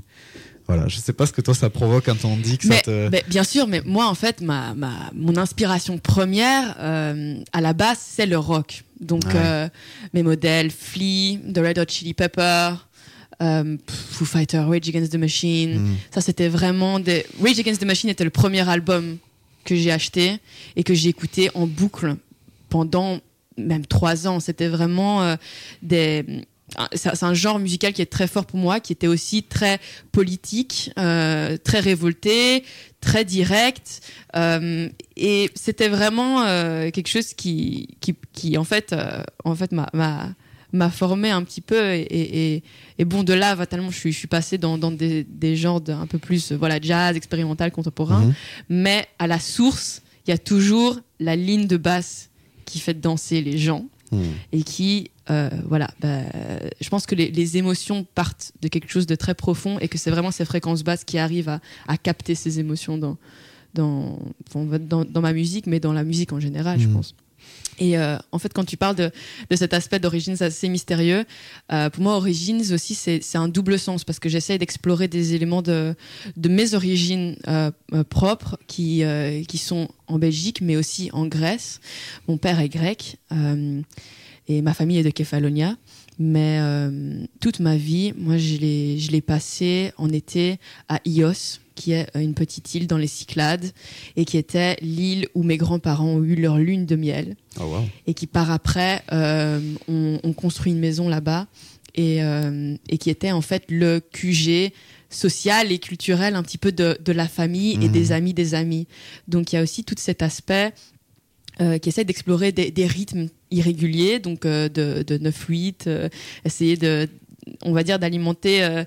Voilà, 0.70 0.88
je 0.88 0.98
sais 0.98 1.14
pas 1.14 1.26
ce 1.26 1.34
que 1.34 1.42
toi 1.42 1.54
ça 1.56 1.70
provoque 1.70 2.06
quand 2.06 2.24
on 2.26 2.38
dit 2.38 2.58
que 2.60 2.68
Mais, 2.68 2.76
ça 2.76 2.82
te. 2.84 3.10
mais 3.10 3.24
bien 3.28 3.44
sûr, 3.44 3.68
mais 3.68 3.82
moi 3.86 4.08
en 4.08 4.14
fait, 4.16 4.42
ma, 4.42 4.74
ma 4.76 4.92
mon 5.16 5.36
inspiration 5.38 5.98
première 5.98 6.76
euh, 6.80 7.40
à 7.54 7.62
la 7.62 7.74
base, 7.74 7.98
c'est 8.00 8.26
le 8.28 8.38
rock. 8.38 8.84
Donc 9.02 9.24
Ouais. 9.26 9.32
euh, 9.36 9.70
mes 10.14 10.22
modèles, 10.24 10.70
Flea, 10.72 11.40
The 11.54 11.58
Red 11.58 11.80
Hot 11.80 11.86
Chili 11.88 12.14
Pepper, 12.14 12.74
euh, 13.42 13.78
Foo 13.88 14.26
Fighters, 14.26 14.68
Rage 14.70 14.88
Against 14.90 15.12
the 15.12 15.16
Machine. 15.18 15.80
Mm. 15.80 15.96
Ça, 16.12 16.22
c'était 16.22 16.50
vraiment 16.50 17.00
des. 17.00 17.26
Rage 17.42 17.60
Against 17.60 17.82
the 17.82 17.86
Machine 17.86 18.10
était 18.10 18.24
le 18.26 18.30
premier 18.30 18.68
album 18.70 19.18
que 19.66 19.76
j'ai 19.76 19.92
acheté 19.92 20.38
et 20.76 20.84
que 20.84 20.94
j'ai 20.94 21.10
écouté 21.10 21.50
en 21.56 21.66
boucle 21.66 22.16
pendant 22.70 23.20
même 23.58 23.86
trois 23.86 24.28
ans. 24.28 24.40
C'était 24.40 24.68
vraiment 24.68 25.36
des. 25.82 26.26
Un- 26.78 26.88
C'est 26.94 27.24
un 27.24 27.34
genre 27.34 27.60
musical 27.60 27.94
qui 27.94 28.02
est 28.02 28.06
très 28.12 28.28
fort 28.28 28.46
pour 28.46 28.60
moi, 28.60 28.80
qui 28.80 28.94
était 28.94 29.08
aussi 29.08 29.44
très 29.44 29.80
politique, 30.12 30.92
euh, 31.00 31.58
très 31.58 31.80
révolté, 31.80 32.64
très 33.02 33.26
direct. 33.26 34.02
euh, 34.36 34.90
et 35.16 35.50
c'était 35.56 35.88
vraiment 35.90 36.44
euh, 36.44 36.92
quelque 36.92 37.08
chose 37.10 37.34
qui, 37.34 37.88
qui, 38.02 38.16
qui 38.34 38.58
en 38.58 38.64
fait, 38.64 38.96
en 39.44 39.56
fait 39.56 39.72
m'a- 39.72 40.90
formé 40.92 41.30
un 41.32 41.42
petit 41.44 41.62
peu 41.62 41.94
et, 41.94 42.02
et, 42.56 42.64
et 43.00 43.06
bon 43.06 43.24
de 43.24 43.34
là 43.34 43.56
fatalement 43.56 43.90
je 43.90 43.98
suis, 43.98 44.12
je 44.12 44.18
suis 44.20 44.28
passée 44.28 44.58
dans, 44.60 44.78
dans 44.78 44.92
des, 44.92 45.24
des 45.24 45.56
genres 45.56 45.82
de, 45.82 45.92
un 45.92 46.06
peu 46.06 46.20
plus 46.20 46.52
voilà 46.52 46.80
jazz 46.80 47.16
expérimental 47.18 47.72
contemporain 47.72 48.22
Mhm. 48.26 48.34
mais 48.70 49.08
à 49.18 49.26
la 49.26 49.40
source 49.40 50.04
il 50.28 50.30
y 50.30 50.34
a 50.34 50.38
toujours 50.38 51.00
la 51.20 51.36
ligne 51.36 51.66
de 51.66 51.78
basse 51.78 52.30
qui 52.66 52.80
fait 52.80 52.94
danser 52.94 53.42
les 53.42 53.58
gens 53.58 53.86
Mm. 54.12 54.22
et 54.54 54.64
qui 54.64 55.12
euh, 55.30 55.50
voilà 55.68 55.90
bah, 56.02 56.22
je 56.82 56.90
pense 56.90 57.06
que 57.06 57.14
les, 57.14 57.30
les 57.30 57.58
émotions 57.58 58.06
partent 58.16 58.52
de 58.62 58.68
quelque 58.68 58.90
chose 58.90 59.06
de 59.06 59.14
très 59.16 59.36
profond 59.36 59.78
et 59.80 59.88
que 59.88 59.98
c'est 60.00 60.10
vraiment 60.10 60.32
ces 60.32 60.46
fréquences 60.46 60.84
basses 60.84 61.04
qui 61.04 61.18
arrivent 61.20 61.50
à, 61.50 61.60
à 61.88 61.98
capter 61.98 62.34
ces 62.36 62.60
émotions 62.60 62.98
dans 62.98 63.18
dans, 63.76 64.18
dans 64.54 65.06
dans 65.06 65.22
ma 65.22 65.32
musique 65.34 65.68
mais 65.68 65.80
dans 65.80 65.94
la 65.94 66.04
musique 66.04 66.34
en 66.34 66.40
général 66.40 66.80
je 66.80 66.88
Mhm. 66.88 66.94
pense 66.96 67.14
et 67.80 67.98
euh, 67.98 68.18
en 68.32 68.40
fait, 68.40 68.54
quand 68.54 68.66
tu 68.66 68.78
parles 68.78 68.96
de, 68.96 69.12
de 69.50 69.56
cet 69.56 69.74
aspect 69.74 70.00
d'Origins 70.00 70.36
assez 70.42 70.70
mystérieux, 70.70 71.26
euh, 71.72 71.90
pour 71.90 72.04
moi, 72.04 72.16
Origins 72.16 72.62
aussi, 72.74 72.94
c'est 72.96 73.36
un 73.36 73.48
double 73.48 73.80
sens 73.80 74.04
parce 74.04 74.20
que 74.20 74.30
j'essaie 74.30 74.58
d'explorer 74.58 75.08
des 75.08 75.34
éléments 75.34 75.62
de, 75.62 75.96
de 76.36 76.50
mes 76.50 76.74
origines 76.74 77.38
euh, 77.48 77.72
propres 78.10 78.58
qui, 78.68 79.04
qui 79.48 79.58
sont 79.58 79.88
en 80.08 80.20
Belgique, 80.20 80.62
mais 80.62 80.76
aussi 80.76 81.10
en 81.14 81.26
Grèce. 81.26 81.80
Mon 82.28 82.38
père 82.38 82.60
est 82.60 82.70
grec 82.70 83.18
et 84.48 84.62
ma 84.62 84.74
famille 84.74 84.98
est 84.98 85.04
de 85.04 85.10
Kefalonia. 85.10 85.76
Mais 86.22 86.60
toute 87.40 87.60
ma 87.60 87.78
vie, 87.78 88.14
moi, 88.18 88.38
je 88.38 88.58
l'ai 88.58 89.00
je 89.00 89.12
l'ai 89.12 89.22
passé 89.22 89.92
en 89.98 90.10
été 90.10 90.60
à 90.90 91.00
Ios, 91.06 91.60
qui 91.80 91.94
est 91.94 92.08
une 92.16 92.34
petite 92.34 92.76
île 92.76 92.88
dans 92.88 92.98
les 92.98 93.08
Cyclades, 93.08 93.72
et 94.18 94.26
qui 94.26 94.38
était 94.38 94.76
l'île 94.82 95.28
où 95.34 95.44
mes 95.44 95.58
grands-parents 95.58 96.10
ont 96.18 96.24
eu 96.24 96.36
leur 96.36 96.58
lune 96.58 96.86
de 96.86 96.96
miel 96.98 97.36
Oh, 97.60 97.64
wow. 97.64 97.86
et 98.06 98.14
qui 98.14 98.28
par 98.28 98.52
après 98.52 99.02
euh, 99.12 99.60
ont, 99.88 100.20
ont 100.24 100.34
construit 100.34 100.72
une 100.74 100.80
maison 100.80 101.10
là-bas 101.10 101.48
et, 101.96 102.22
euh, 102.24 102.76
et 102.90 102.98
qui 102.98 103.10
était 103.10 103.32
en 103.32 103.42
fait 103.42 103.64
le 103.70 104.00
QG 104.00 104.72
social 105.10 105.72
et 105.72 105.80
culturel 105.80 106.36
un 106.36 106.44
petit 106.44 106.58
peu 106.60 106.72
de, 106.72 106.98
de 107.04 107.12
la 107.12 107.28
famille 107.28 107.80
et 107.84 107.90
des 107.90 108.12
amis 108.12 108.34
des 108.34 108.54
amis. 108.54 108.88
Donc 109.28 109.52
il 109.52 109.56
y 109.56 109.60
a 109.60 109.64
aussi 109.64 109.84
tout 109.84 109.96
cet 109.98 110.22
aspect 110.22 110.74
euh, 111.62 111.78
qui 111.80 111.90
essaie 111.90 112.06
d'explorer 112.06 112.52
des, 112.52 112.72
des 112.72 112.88
rythmes 112.88 113.28
irréguliers, 113.52 114.20
donc 114.20 114.46
euh, 114.46 114.70
de, 114.70 115.04
de 115.04 115.18
9-8, 115.18 115.74
euh, 115.88 116.10
essayer 116.46 116.78
de, 116.78 117.08
on 117.64 117.74
va 117.74 117.84
dire, 117.84 118.00
d'alimenter 118.00 118.64
euh, 118.64 118.84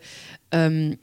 euh, 0.55 0.95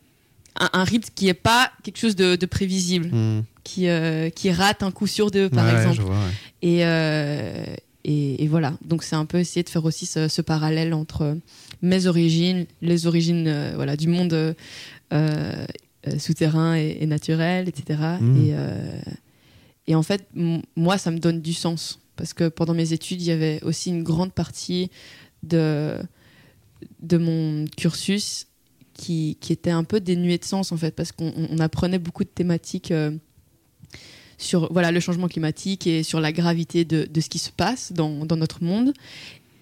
un, 0.60 0.70
un 0.74 0.84
rythme 0.84 1.10
qui 1.16 1.26
n'est 1.26 1.34
pas 1.34 1.72
quelque 1.84 1.98
chose 1.98 2.16
de, 2.16 2.36
de 2.36 2.46
prévisible, 2.46 3.10
Mm. 3.14 3.44
qui, 3.64 3.88
euh, 3.88 4.30
qui 4.30 4.52
rate 4.52 4.84
un 4.84 4.92
coup 4.92 5.08
sur 5.08 5.32
deux, 5.32 5.50
par 5.50 5.66
Ouais, 5.66 5.78
exemple. 5.80 5.96
je 5.98 6.02
vois, 6.02 6.16
ouais. 6.16 6.32
Et, 6.62 6.86
euh, 6.86 7.64
et, 8.04 8.44
et 8.44 8.48
voilà, 8.48 8.74
donc 8.84 9.04
c'est 9.04 9.16
un 9.16 9.26
peu 9.26 9.38
essayer 9.40 9.64
de 9.64 9.70
faire 9.70 9.86
aussi 9.86 10.06
ce, 10.06 10.28
ce 10.28 10.42
parallèle 10.42 10.94
entre 10.94 11.38
mes 11.82 12.08
origines, 12.08 12.66
les 12.82 13.08
origines 13.08 13.48
euh, 13.48 13.72
voilà, 13.76 13.96
du 13.98 14.08
monde 14.08 14.56
souterrain 16.18 16.76
et, 16.78 16.98
et 17.02 17.06
naturel, 17.06 17.68
etc. 17.68 18.00
Et, 18.22 18.52
euh, 18.54 19.00
et 19.88 19.96
en 19.96 20.04
fait, 20.04 20.26
moi, 20.76 20.98
ça 20.98 21.12
me 21.12 21.20
donne 21.20 21.42
du 21.42 21.54
sens. 21.54 22.00
Parce 22.16 22.34
que 22.34 22.48
pendant 22.50 22.74
mes 22.74 22.94
études, 22.94 23.22
il 23.22 23.28
y 23.28 23.32
avait 23.32 23.60
aussi 23.64 23.90
une 23.90 24.04
grande 24.04 24.34
partie 24.34 24.90
de, 25.44 25.96
de 27.02 27.18
mon 27.18 27.66
cursus 27.78 28.48
qui, 29.00 29.38
était 29.50 29.72
un 29.72 29.84
peu 29.84 30.00
dénué 30.00 30.38
de 30.38 30.46
sens, 30.46 30.72
en 30.72 30.78
fait, 30.78 30.96
parce 30.96 31.12
qu'on 31.12 31.28
on- 31.36 31.48
on 31.52 31.60
apprenait 31.60 32.00
beaucoup 32.00 32.24
de 32.24 32.30
thématiques 32.30 32.92
euh, 32.92 33.12
sur 34.38 34.72
voilà, 34.72 34.92
le 34.92 35.00
changement 35.00 35.28
climatique 35.28 35.88
et 35.88 36.04
sur 36.04 36.20
la 36.20 36.32
gravité 36.32 36.86
de, 36.86 37.06
de 37.06 37.22
ce 37.22 37.30
qui 37.30 37.40
se 37.40 37.50
passe 37.50 37.92
dans, 37.94 38.26
notre 38.36 38.64
monde. 38.64 38.94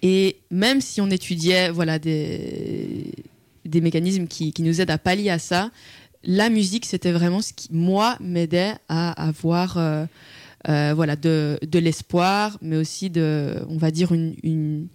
Et 0.02 0.36
même 0.50 0.80
si 0.80 1.00
on 1.00 1.10
étudiait 1.10 1.70
voilà, 1.70 1.98
des, 1.98 3.12
mécanismes 3.64 4.26
qui, 4.26 4.52
nous 4.60 4.80
aident 4.80 4.90
à 4.90 4.98
pallier 4.98 5.30
à 5.30 5.38
ça, 5.38 5.70
la 6.24 6.50
musique, 6.50 6.84
c'était 6.84 7.12
vraiment 7.12 7.40
ce 7.40 7.52
qui, 7.52 7.68
moi, 7.72 8.16
m'aidait 8.20 8.74
à 8.88 9.10
avoir 9.28 9.78
euh, 9.78 10.04
euh, 10.68 10.92
voilà, 10.94 11.16
de, 11.16 11.58
de 11.62 11.78
l'espoir, 11.78 12.58
mais 12.60 12.76
aussi 12.76 13.08
de, 13.08 13.54
on 13.68 13.76
va 13.76 13.90
dire, 13.90 14.12
une, 14.12 14.34
une, 14.42 14.88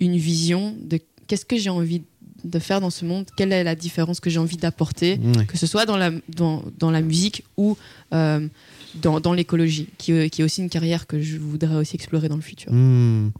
une 0.00 0.16
vision 0.16 0.74
de 0.80 0.98
qu'est-ce 1.26 1.44
que 1.46 1.56
j'ai 1.56 1.70
envie 1.70 2.02
de 2.44 2.58
faire 2.58 2.80
dans 2.80 2.90
ce 2.90 3.04
monde, 3.04 3.26
quelle 3.36 3.52
est 3.52 3.64
la 3.64 3.74
différence 3.74 4.20
que 4.20 4.30
j'ai 4.30 4.38
envie 4.38 4.56
d'apporter, 4.56 5.18
Mm. 5.18 5.46
que 5.46 5.56
ce 5.58 5.66
soit 5.66 5.86
dans 5.86 5.96
la, 5.96 6.10
dans, 6.28 6.62
dans 6.78 6.90
la 6.90 7.00
musique 7.00 7.44
ou 7.56 7.76
euh, 8.12 8.46
dans, 8.94 9.20
dans 9.20 9.32
l'écologie, 9.32 9.88
qui, 9.98 10.12
euh, 10.12 10.28
qui 10.28 10.42
est 10.42 10.44
aussi 10.44 10.62
une 10.62 10.70
carrière 10.70 11.06
que 11.06 11.20
je 11.20 11.36
voudrais 11.36 11.76
aussi 11.76 11.96
explorer 11.96 12.28
dans 12.28 12.36
le 12.36 12.42
futur. 12.42 12.72
Hmm. 12.72 13.30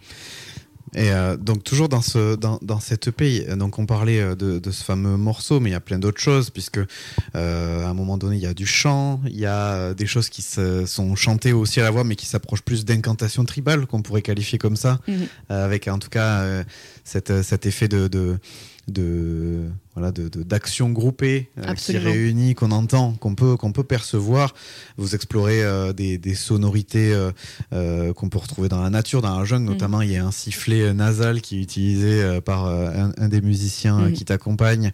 Et 0.95 1.13
euh, 1.13 1.37
donc 1.37 1.65
toujours 1.65 1.91
dans 1.91 2.01
ce 2.01 2.35
dans, 2.35 2.59
dans 2.63 2.81
cette 2.81 3.09
EP, 3.09 3.45
donc 3.57 3.79
on 3.79 3.85
parlait 3.85 4.35
de, 4.35 4.59
de 4.59 4.71
ce 4.71 4.83
fameux 4.83 5.19
morceau, 5.19 5.61
mais 5.61 5.69
il 5.69 5.73
y 5.75 5.77
a 5.77 5.81
plein 5.81 5.99
d'autres 5.99 6.21
choses 6.21 6.49
puisque 6.49 6.79
euh, 6.79 7.85
à 7.85 7.89
un 7.89 7.93
moment 7.93 8.17
donné 8.17 8.37
il 8.37 8.43
y 8.43 8.47
a 8.47 8.55
du 8.55 8.65
chant, 8.65 9.21
il 9.27 9.39
y 9.39 9.45
a 9.45 9.93
des 9.93 10.07
choses 10.07 10.31
qui 10.31 10.41
se, 10.41 10.87
sont 10.87 11.15
chantées 11.15 11.53
aussi 11.53 11.79
à 11.81 11.83
la 11.83 11.91
voix, 11.91 12.05
mais 12.05 12.17
qui 12.17 12.25
s'approchent 12.25 12.63
plus 12.63 12.87
d'incantation 12.87 13.45
tribale 13.45 13.87
qu'on 13.87 14.01
pourrait 14.01 14.23
qualifier 14.23 14.57
comme 14.57 14.77
ça, 14.77 14.99
euh, 15.09 15.19
avec 15.51 15.89
en 15.89 15.99
tout 15.99 16.09
cas 16.09 16.65
cet, 17.05 17.43
cet 17.43 17.67
effet 17.67 17.89
de, 17.89 18.09
de 18.09 18.39
de 18.89 19.71
voilà 19.99 20.13
de 20.13 20.29
de- 20.29 20.43
d'action 20.45 20.91
groupée 20.91 21.49
euh, 21.59 21.75
qui 21.75 21.97
réunit 21.99 22.55
qu'on 22.55 22.71
entend 22.71 23.13
qu'on 23.15 23.35
peut 23.35 23.57
qu'on 23.57 23.73
peut 23.73 23.83
percevoir. 23.83 24.55
Vous 24.97 25.15
explorez 25.15 25.63
euh, 25.65 25.93
des, 25.93 26.19
des 26.19 26.35
sonorités 26.37 27.13
euh, 27.13 27.33
euh, 27.73 28.13
qu'on 28.13 28.29
peut 28.29 28.39
retrouver 28.39 28.69
dans 28.69 28.81
la 28.81 28.91
nature 28.91 29.23
dans 29.23 29.37
la 29.39 29.45
jungle. 29.45 29.65
Mhm. 29.65 29.71
notamment 29.73 30.01
il 30.03 30.11
y 30.13 30.17
a 30.17 30.25
un 30.25 30.31
sifflet 30.31 30.95
nasal 30.95 31.41
qui 31.41 31.59
est 31.59 31.63
utilisé 31.63 32.41
par 32.45 32.67
un, 32.67 33.13
un 33.17 33.29
des 33.29 33.41
musiciens 33.41 33.99
Mhm. 33.99 34.13
qui 34.13 34.25
t'accompagne 34.25 34.93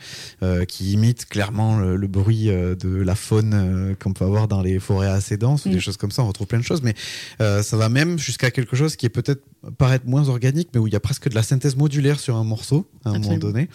qui 0.69 0.93
imite 0.93 1.27
clairement 1.27 1.79
le, 1.79 1.97
le 1.97 2.07
bruit 2.07 2.47
de 2.47 2.89
la 3.03 3.15
faune 3.15 3.95
qu'on 4.03 4.13
peut 4.13 4.25
avoir 4.25 4.49
dans 4.49 4.63
les 4.63 4.79
forêts 4.79 5.09
assez 5.09 5.37
denses 5.37 5.67
ou 5.67 5.69
des 5.69 5.75
Mhm. 5.77 5.81
choses 5.81 5.97
comme 5.99 6.11
ça. 6.11 6.23
On 6.23 6.29
retrouve 6.29 6.47
plein 6.47 6.59
de 6.61 6.65
choses. 6.65 6.83
Mais 6.83 6.95
ça 7.39 7.77
va 7.77 7.89
même 7.89 8.19
jusqu'à 8.19 8.51
quelque 8.51 8.75
chose 8.77 8.97
qui 8.97 9.05
est 9.07 9.11
peut-être 9.11 9.43
paraître 9.79 10.07
moins 10.07 10.29
organique 10.29 10.69
mais 10.75 10.81
où 10.81 10.87
il 10.87 10.93
y 10.93 10.97
a 10.97 11.01
presque 11.01 11.29
de 11.29 11.35
la 11.35 11.43
synthèse 11.43 11.77
modulaire 11.77 12.21
sur 12.21 12.37
un 12.37 12.45
morceau 12.45 12.87
à 13.05 13.11
un 13.11 13.19
moment 13.19 13.39
donné. 13.39 13.69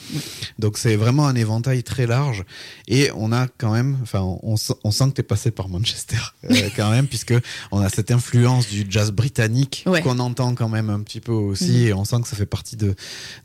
Donc 0.60 0.78
c'est 0.78 0.96
vraiment 0.96 1.18
un 1.27 1.36
éventail 1.36 1.84
très 1.84 2.08
large 2.08 2.43
et 2.88 3.10
on 3.15 3.32
a 3.32 3.47
quand 3.58 3.71
même, 3.71 3.97
enfin 4.01 4.21
on, 4.21 4.55
on 4.84 4.91
sent- 4.91 5.05
que 5.10 5.13
tu 5.15 5.21
es 5.21 5.23
passé 5.23 5.51
par 5.51 5.69
Manchester 5.69 6.17
euh, 6.49 6.55
quand 6.75 6.89
même 6.91 7.08
puisque 7.08 7.34
on 7.71 7.79
a 7.82 7.89
cette 7.89 8.12
influence 8.12 8.67
du 8.69 8.86
jazz 8.89 9.12
britannique 9.12 9.84
Ouais. 9.86 10.01
qu'on 10.01 10.19
entend 10.19 10.55
quand 10.55 10.69
même 10.69 10.89
un 10.89 10.99
petit 11.01 11.19
peu 11.19 11.32
aussi 11.32 11.69
Mhm. 11.71 11.88
et 11.88 11.93
on 11.93 12.05
sent 12.05 12.17
que 12.21 12.27
ça 12.27 12.36
fait 12.36 12.45
partie 12.45 12.75
de, 12.75 12.95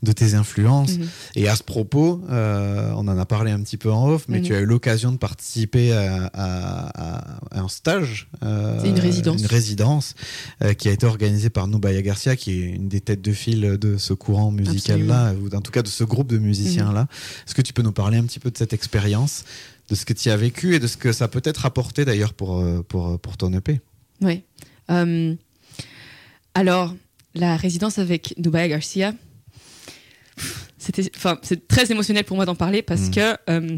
de 0.03 0.11
tes 0.11 0.33
influences. 0.35 0.97
Mhm. 0.97 1.07
Et 1.35 1.47
à 1.47 1.55
ce 1.55 1.63
propos, 1.63 2.21
euh, 2.29 2.91
on 2.95 3.07
en 3.07 3.17
a 3.17 3.25
parlé 3.25 3.51
un 3.51 3.59
petit 3.61 3.77
peu 3.77 3.91
en 3.91 4.07
off, 4.09 4.25
mais 4.27 4.39
Mhm. 4.39 4.43
tu 4.45 4.55
as 4.55 4.59
eu 4.59 4.65
l'occasion 4.65 5.11
de 5.11 5.17
participer 5.17 5.91
à, 5.93 6.29
à- 6.33 7.37
à 7.51 7.59
un 7.59 7.67
stage, 7.67 8.27
euh, 8.43 8.79
C'est 8.81 8.89
une 8.89 8.99
résidence. 8.99 9.41
une 9.41 9.47
résidence 9.47 10.15
qui 10.77 10.87
a 10.89 10.91
été 10.91 11.05
organisée 11.05 11.49
par 11.49 11.67
Nubaya 11.67 12.01
Garcia, 12.01 12.35
qui 12.35 12.51
est 12.51 12.61
une 12.75 12.87
des 12.89 13.01
têtes 13.01 13.21
de 13.21 13.31
file 13.33 13.77
de 13.79 13.97
ce 13.97 14.13
courant 14.13 14.51
musical-là, 14.51 15.33
ou 15.33 15.53
en 15.55 15.61
tout 15.61 15.71
cas 15.71 15.81
de 15.81 15.87
ce 15.87 16.03
groupe 16.03 16.27
de 16.27 16.37
musiciens-là. 16.37 17.07
Est-ce 17.55 17.61
que 17.61 17.67
tu 17.67 17.71
peux 17.73 17.83
nous 17.83 17.93
parler 17.93 18.17
un 18.17 18.25
petit 18.25 18.39
peu 18.41 18.51
de 18.51 18.57
cette 18.57 18.73
expérience, 18.73 19.45
de 19.87 19.95
ce 19.95 20.03
que 20.03 20.11
tu 20.11 20.29
as 20.29 20.35
vécu 20.35 20.75
et 20.75 20.79
de 20.79 20.87
ce 20.87 20.97
que 20.97 21.13
ça 21.13 21.29
peut 21.29 21.39
être 21.45 21.65
apporté 21.65 22.03
d'ailleurs 22.03 22.33
pour, 22.33 22.59
euh, 22.59 22.81
pour, 22.85 23.17
pour 23.17 23.37
ton 23.37 23.53
EP 23.53 23.79
Oui. 24.21 24.41
Euh, 24.91 25.33
Alors, 26.53 26.93
la 27.33 27.55
résidence 27.55 27.97
avec 27.97 28.33
Nubaya 28.37 28.67
Garcia, 28.67 29.13
c'était, 30.77 31.09
enfin, 31.15 31.39
c'est 31.43 31.65
très 31.65 31.89
émotionnel 31.93 32.25
pour 32.25 32.35
moi 32.35 32.45
d'en 32.45 32.55
parler 32.55 32.81
parce 32.81 33.03
Mm. 33.07 33.11
que 33.11 33.37
euh, 33.49 33.77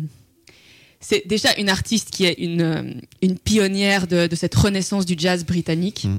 c'est 1.00 1.28
déjà 1.28 1.54
une 1.60 1.70
artiste 1.70 2.10
qui 2.10 2.26
est 2.26 2.34
une, 2.40 2.62
euh, 2.64 2.94
une 3.22 3.38
pionnière 3.38 4.08
de, 4.08 4.26
de 4.26 4.36
cette 4.36 4.56
renaissance 4.56 5.06
du 5.06 5.14
jazz 5.16 5.46
britannique. 5.46 6.06
Mm. 6.06 6.18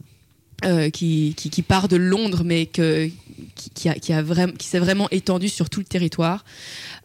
Euh, 0.64 0.90
qui, 0.90 1.34
qui, 1.36 1.50
qui 1.50 1.62
part 1.62 1.86
de 1.86 1.96
Londres 1.96 2.42
mais 2.44 2.66
que, 2.66 3.08
qui, 3.54 3.70
qui 3.70 3.88
a, 3.88 3.94
qui, 3.94 4.12
a 4.12 4.22
vraiment, 4.22 4.52
qui 4.52 4.66
s'est 4.66 4.80
vraiment 4.80 5.08
étendue 5.10 5.48
sur 5.48 5.70
tout 5.70 5.80
le 5.80 5.86
territoire. 5.86 6.44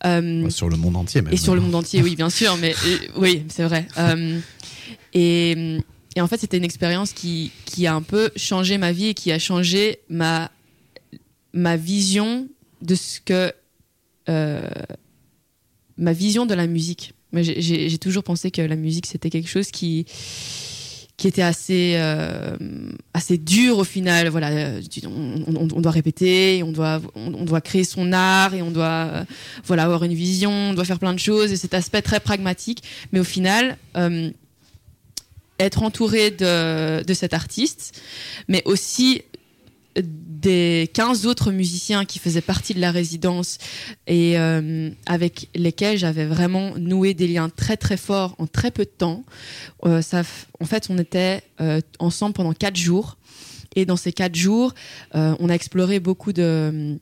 Euh, 0.06 0.50
Sur 0.50 0.70
le 0.70 0.76
monde 0.78 0.96
entier, 0.96 1.22
même. 1.22 1.34
et 1.34 1.38
sur 1.38 1.54
le 1.54 1.62
monde 1.62 1.76
entier, 1.76 2.02
oui, 2.02 2.16
bien 2.16 2.30
sûr, 2.30 2.58
mais 2.58 2.74
euh, 2.86 2.98
oui, 3.18 3.44
c'est 3.50 3.64
vrai. 3.64 3.88
Euh, 3.98 4.40
et, 5.14 5.78
et 6.16 6.22
en 6.22 6.28
fait, 6.28 6.40
c'était 6.40 6.58
une 6.58 6.64
expérience 6.64 7.14
qui, 7.14 7.52
qui 7.66 7.86
a 7.86 7.94
un 7.94 8.02
peu 8.02 8.32
changé 8.36 8.78
ma 8.78 8.92
vie 8.92 9.08
et 9.08 9.14
qui 9.14 9.32
a 9.32 9.38
changé 9.40 10.00
ma, 10.10 10.50
ma 11.54 11.78
vision 11.78 12.48
de 12.82 12.96
ce 12.96 13.20
que. 13.20 13.54
ma 15.98 16.14
vision 16.14 16.46
de 16.46 16.54
la 16.54 16.68
musique. 16.68 17.14
J'ai 17.34 17.98
toujours 17.98 18.24
pensé 18.24 18.52
que 18.52 18.62
la 18.62 18.76
musique, 18.76 19.06
c'était 19.06 19.30
quelque 19.30 19.50
chose 19.50 19.72
qui 19.72 20.06
qui 21.18 21.28
était 21.28 21.44
assez 21.44 21.94
euh, 21.98 22.58
assez 23.14 23.38
dur 23.38 23.78
au 23.78 23.84
final. 23.84 24.30
Voilà 24.30 24.50
on, 25.06 25.82
doit 25.82 25.92
répéter 25.92 26.64
on 26.64 26.72
doit 26.72 27.02
on 27.16 27.46
doit 27.46 27.62
créer 27.62 27.84
son 27.84 28.12
art 28.14 28.54
et 28.54 28.62
on 28.62 28.72
doit 28.72 28.86
euh, 28.86 29.24
voilà 29.66 29.84
avoir 29.84 30.04
une 30.04 30.14
vision 30.14 30.52
on 30.52 30.74
doit 30.74 30.86
faire 30.86 31.00
plein 31.00 31.14
de 31.14 31.20
choses 31.20 31.52
et 31.52 31.58
cet 31.58 31.74
aspect 31.74 32.02
très 32.02 32.20
pragmatique. 32.20 32.84
Mais 33.12 33.20
au 33.20 33.24
final 33.24 33.78
euh, 33.96 34.32
être 35.60 35.84
entouré 35.84 36.32
de, 36.32 37.04
de 37.04 37.14
cet 37.14 37.34
artiste 37.34 38.02
mais 38.48 38.64
aussi 38.66 39.22
des 39.96 40.90
15 40.94 41.26
autres 41.28 41.52
musiciens 41.52 42.04
qui 42.06 42.20
faisaient 42.20 42.42
partie 42.42 42.74
de 42.74 42.80
la 42.82 42.92
résidence 42.92 43.58
et 44.08 44.38
euh, 44.38 44.90
avec 45.06 45.50
lesquels 45.56 45.98
j'avais 45.98 46.26
vraiment 46.26 46.74
noué 46.78 47.14
des 47.14 47.28
liens 47.28 47.50
très 47.50 47.78
très 47.78 47.98
forts 47.98 48.36
en 48.40 48.48
très 48.48 48.72
peu 48.72 48.84
de 48.84 48.90
temps. 48.90 49.24
Euh, 49.86 50.02
en 50.60 50.66
fait, 50.66 50.88
on 50.90 50.98
était 50.98 51.44
euh, 51.62 51.80
ensemble 52.00 52.34
pendant 52.34 52.54
quatre 52.54 52.76
jours 52.76 53.18
et 53.76 53.86
dans 53.86 53.96
ces 53.96 54.12
quatre 54.12 54.36
jours, 54.36 54.74
on 55.14 55.50
a 55.50 55.54
exploré 55.54 56.00
beaucoup 56.00 56.34
de 56.34 57.00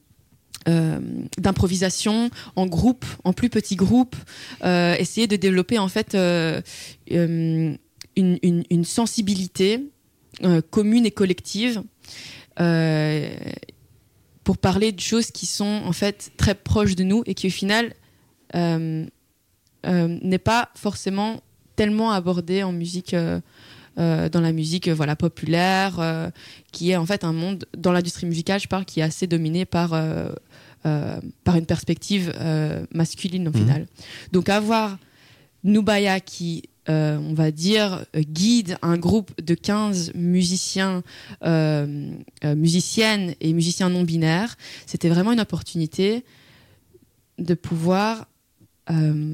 d'improvisation 1.37 2.29
en 2.55 2.65
groupe, 2.67 3.05
en 3.23 3.33
plus 3.33 3.49
petits 3.49 3.75
groupes, 3.75 4.15
euh, 4.63 4.95
essayer 4.95 5.25
de 5.27 5.35
développer 5.35 5.79
en 5.79 5.87
fait 5.89 6.15
une- 6.15 7.77
une 8.15 8.85
sensibilité 8.85 9.89
euh, 10.43 10.61
commune 10.61 11.05
et 11.05 11.11
collective 11.11 11.83
euh, 12.59 13.29
pour 14.43 14.57
parler 14.57 14.91
de 14.91 14.99
choses 14.99 15.31
qui 15.31 15.45
sont 15.45 15.81
en 15.85 15.91
fait 15.93 16.31
très 16.37 16.55
proches 16.55 16.95
de 16.95 17.03
nous 17.03 17.23
et 17.25 17.33
qui 17.33 17.47
au 17.47 17.51
final 17.51 17.93
euh, 18.55 19.05
n'est 19.85 20.37
pas 20.39 20.69
forcément 20.75 21.41
tellement 21.75 22.11
abordé 22.11 22.63
en 22.63 22.71
musique 22.71 23.13
euh, 23.13 24.29
dans 24.29 24.41
la 24.41 24.51
musique 24.51 24.87
euh, 24.87 24.93
voilà 24.93 25.15
populaire 25.15 25.99
euh, 25.99 26.29
qui 26.71 26.91
est 26.91 26.95
en 26.95 27.05
fait 27.05 27.23
un 27.23 27.33
monde 27.33 27.65
dans 27.77 27.91
l'industrie 27.91 28.25
musicale 28.25 28.59
je 28.59 28.67
parle 28.67 28.85
qui 28.85 28.99
est 28.99 29.03
assez 29.03 29.27
dominé 29.27 29.65
par 29.65 29.89
par 31.43 31.55
une 31.55 31.65
perspective 31.67 32.33
masculine 32.93 33.47
au 33.47 33.51
Mhm. 33.51 33.57
final 33.57 33.87
donc 34.31 34.49
avoir 34.49 34.97
Nubaya 35.63 36.19
qui 36.19 36.63
euh, 36.91 37.17
on 37.29 37.33
va 37.33 37.51
dire 37.51 38.05
guide 38.15 38.77
un 38.81 38.97
groupe 38.97 39.31
de 39.41 39.55
15 39.55 40.11
musiciens 40.15 41.03
euh, 41.43 42.11
euh, 42.43 42.55
musiciennes 42.55 43.33
et 43.39 43.53
musiciens 43.53 43.89
non 43.89 44.03
binaires 44.03 44.57
c'était 44.85 45.09
vraiment 45.09 45.31
une 45.31 45.39
opportunité 45.39 46.23
de 47.39 47.53
pouvoir 47.53 48.27
euh, 48.89 49.33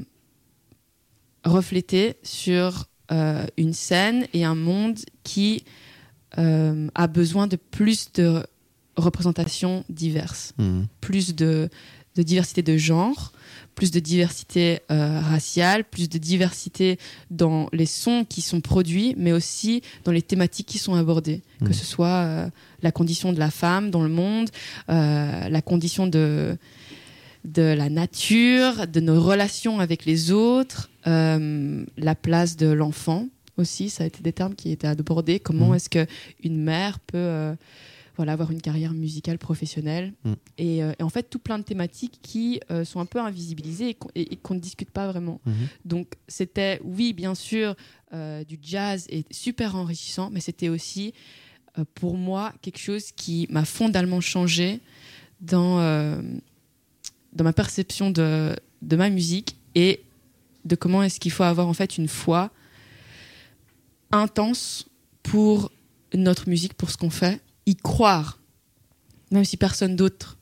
refléter 1.44 2.16
sur 2.22 2.86
une 3.56 3.72
scène 3.72 4.26
et 4.34 4.44
un 4.44 4.54
monde 4.54 4.98
qui 5.24 5.64
a 6.36 7.06
besoin 7.06 7.46
de 7.46 7.56
plus 7.56 8.12
de 8.12 8.44
représentations 8.96 9.84
diverses, 9.88 10.52
Mhm. 10.58 10.86
plus 11.00 11.34
de, 11.34 11.70
de 12.18 12.22
diversité 12.24 12.62
de 12.62 12.76
genre, 12.76 13.32
plus 13.74 13.90
de 13.92 14.00
diversité 14.00 14.80
euh, 14.90 15.20
raciale, 15.20 15.84
plus 15.84 16.08
de 16.08 16.18
diversité 16.18 16.98
dans 17.30 17.68
les 17.72 17.86
sons 17.86 18.26
qui 18.28 18.40
sont 18.42 18.60
produits, 18.60 19.14
mais 19.16 19.32
aussi 19.32 19.82
dans 20.04 20.10
les 20.12 20.22
thématiques 20.22 20.66
qui 20.66 20.78
sont 20.78 20.94
abordées, 20.94 21.42
que 21.64 21.72
ce 21.72 21.84
soit 21.84 22.06
euh, 22.26 22.48
la 22.82 22.90
condition 22.90 23.32
de 23.32 23.38
la 23.38 23.50
femme 23.50 23.90
dans 23.90 24.02
le 24.02 24.08
monde, 24.08 24.50
euh, 24.90 25.48
la 25.48 25.62
condition 25.62 26.06
de 26.06 26.56
de 27.44 27.62
la 27.62 27.88
nature, 27.88 28.88
de 28.88 29.00
nos 29.00 29.22
relations 29.22 29.78
avec 29.78 30.04
les 30.04 30.32
autres, 30.32 30.90
la 31.06 32.14
place 32.20 32.56
de 32.56 32.66
l'enfant 32.66 33.28
aussi, 33.56 33.88
ça 33.90 34.04
a 34.04 34.06
été 34.08 34.22
des 34.22 34.32
termes 34.32 34.54
qui 34.54 34.70
étaient 34.72 34.88
abordés. 34.88 35.38
Comment 35.40 35.68
Mhm. 35.68 35.74
est-ce 35.76 35.88
que 35.88 36.04
une 36.42 36.60
mère 36.60 36.98
peut 36.98 37.54
voilà, 38.18 38.32
avoir 38.32 38.50
une 38.50 38.60
carrière 38.60 38.94
musicale 38.94 39.38
professionnelle 39.38 40.12
et, 40.58 40.82
euh, 40.82 40.92
et 40.98 41.02
en 41.04 41.08
fait 41.08 41.30
tout 41.30 41.38
plein 41.38 41.56
de 41.56 41.62
thématiques 41.62 42.18
qui 42.20 42.60
euh, 42.70 42.84
sont 42.84 42.98
un 42.98 43.06
peu 43.06 43.20
invisibilisées 43.20 43.96
et 44.16 44.36
qu'on 44.36 44.54
ne 44.54 44.58
discute 44.58 44.90
pas 44.90 45.06
vraiment. 45.06 45.40
Mhm. 45.46 45.54
Donc 45.84 46.08
c'était, 46.26 46.80
oui, 46.82 47.12
bien 47.12 47.36
sûr, 47.36 47.76
euh, 48.12 48.42
du 48.42 48.58
jazz 48.60 49.06
et 49.08 49.24
super 49.30 49.76
enrichissant, 49.76 50.30
mais 50.30 50.40
c'était 50.40 50.68
aussi 50.68 51.14
pour 51.94 52.16
moi 52.16 52.52
quelque 52.60 52.80
chose 52.80 53.12
qui 53.12 53.46
m'a 53.50 53.64
fondamentalement 53.64 54.20
changé 54.20 54.80
dans, 55.40 55.78
dans 57.32 57.44
ma 57.44 57.52
perception 57.52 58.10
de, 58.10 58.56
de 58.82 58.96
ma 58.96 59.10
musique 59.10 59.56
et 59.76 60.00
de 60.64 60.74
comment 60.74 61.04
est-ce 61.04 61.20
qu'il 61.20 61.30
faut 61.30 61.44
avoir 61.44 61.68
en 61.68 61.72
fait 61.72 61.96
une 61.96 62.08
foi 62.08 62.50
intense 64.10 64.88
pour 65.22 65.70
notre 66.14 66.48
musique, 66.48 66.74
pour 66.74 66.90
ce 66.90 66.96
qu'on 66.96 67.10
fait, 67.10 67.40
y 67.68 67.76
croire, 67.76 68.40
même 69.30 69.44
si 69.44 69.56
personne 69.56 69.94
d'autre 69.94 70.38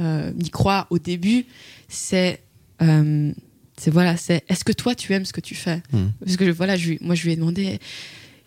euh, 0.00 0.32
n'y 0.32 0.50
croit 0.50 0.86
au 0.90 0.98
début, 0.98 1.46
c'est 1.88 2.42
euh, 2.82 3.32
c'est 3.76 3.90
voilà, 3.90 4.16
c'est 4.16 4.44
est-ce 4.48 4.64
que 4.64 4.72
toi 4.72 4.94
tu 4.94 5.12
aimes 5.12 5.24
ce 5.24 5.32
que 5.32 5.40
tu 5.40 5.54
fais? 5.54 5.82
Mhm. 5.92 6.12
Parce 6.20 6.36
que 6.36 6.50
voilà, 6.50 6.76
je, 6.76 6.94
moi 7.00 7.14
je 7.14 7.24
lui 7.24 7.32
ai 7.32 7.36
demandé, 7.36 7.78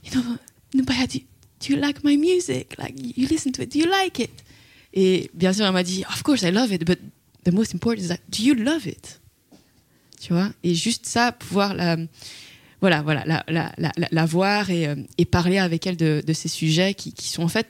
you 0.05 0.11
know, 0.11 0.23
Nubaya, 0.73 1.05
do, 1.07 1.19
do 1.19 1.73
you 1.73 1.75
like 1.75 2.03
my 2.03 2.17
music? 2.17 2.75
Like 2.77 2.95
you 2.97 3.27
listen 3.27 3.51
to 3.53 3.61
it, 3.63 3.71
do 3.71 3.79
you 3.79 3.87
like 3.87 4.19
it? 4.19 4.31
Et 4.93 5.29
bien 5.33 5.51
sûr, 5.53 5.65
elle 5.65 5.73
m'a 5.73 5.83
dit, 5.83 6.03
of 6.09 6.23
course 6.23 6.41
I 6.43 6.51
love 6.51 6.71
it, 6.71 6.85
but 6.85 6.99
the 7.43 7.51
most 7.51 7.73
important 7.75 8.01
is 8.01 8.07
that 8.07 8.19
do 8.29 8.43
you 8.43 8.53
love 8.55 8.87
it? 8.87 9.19
Tu 10.19 10.33
vois? 10.33 10.49
Et 10.63 10.73
juste 10.73 11.05
ça, 11.05 11.31
pouvoir 11.31 11.73
la, 11.73 11.97
voilà, 12.81 13.01
voilà, 13.01 13.23
la, 13.25 13.43
la, 13.47 13.91
la, 14.11 14.25
voir 14.25 14.69
et, 14.69 14.87
euh, 14.87 14.95
et 15.17 15.25
parler 15.25 15.57
avec 15.57 15.85
elle 15.85 15.97
de, 15.97 16.23
de 16.25 16.33
ces 16.33 16.47
sujets 16.47 16.93
qui, 16.93 17.13
qui 17.13 17.27
sont 17.27 17.43
en 17.43 17.47
fait 17.47 17.67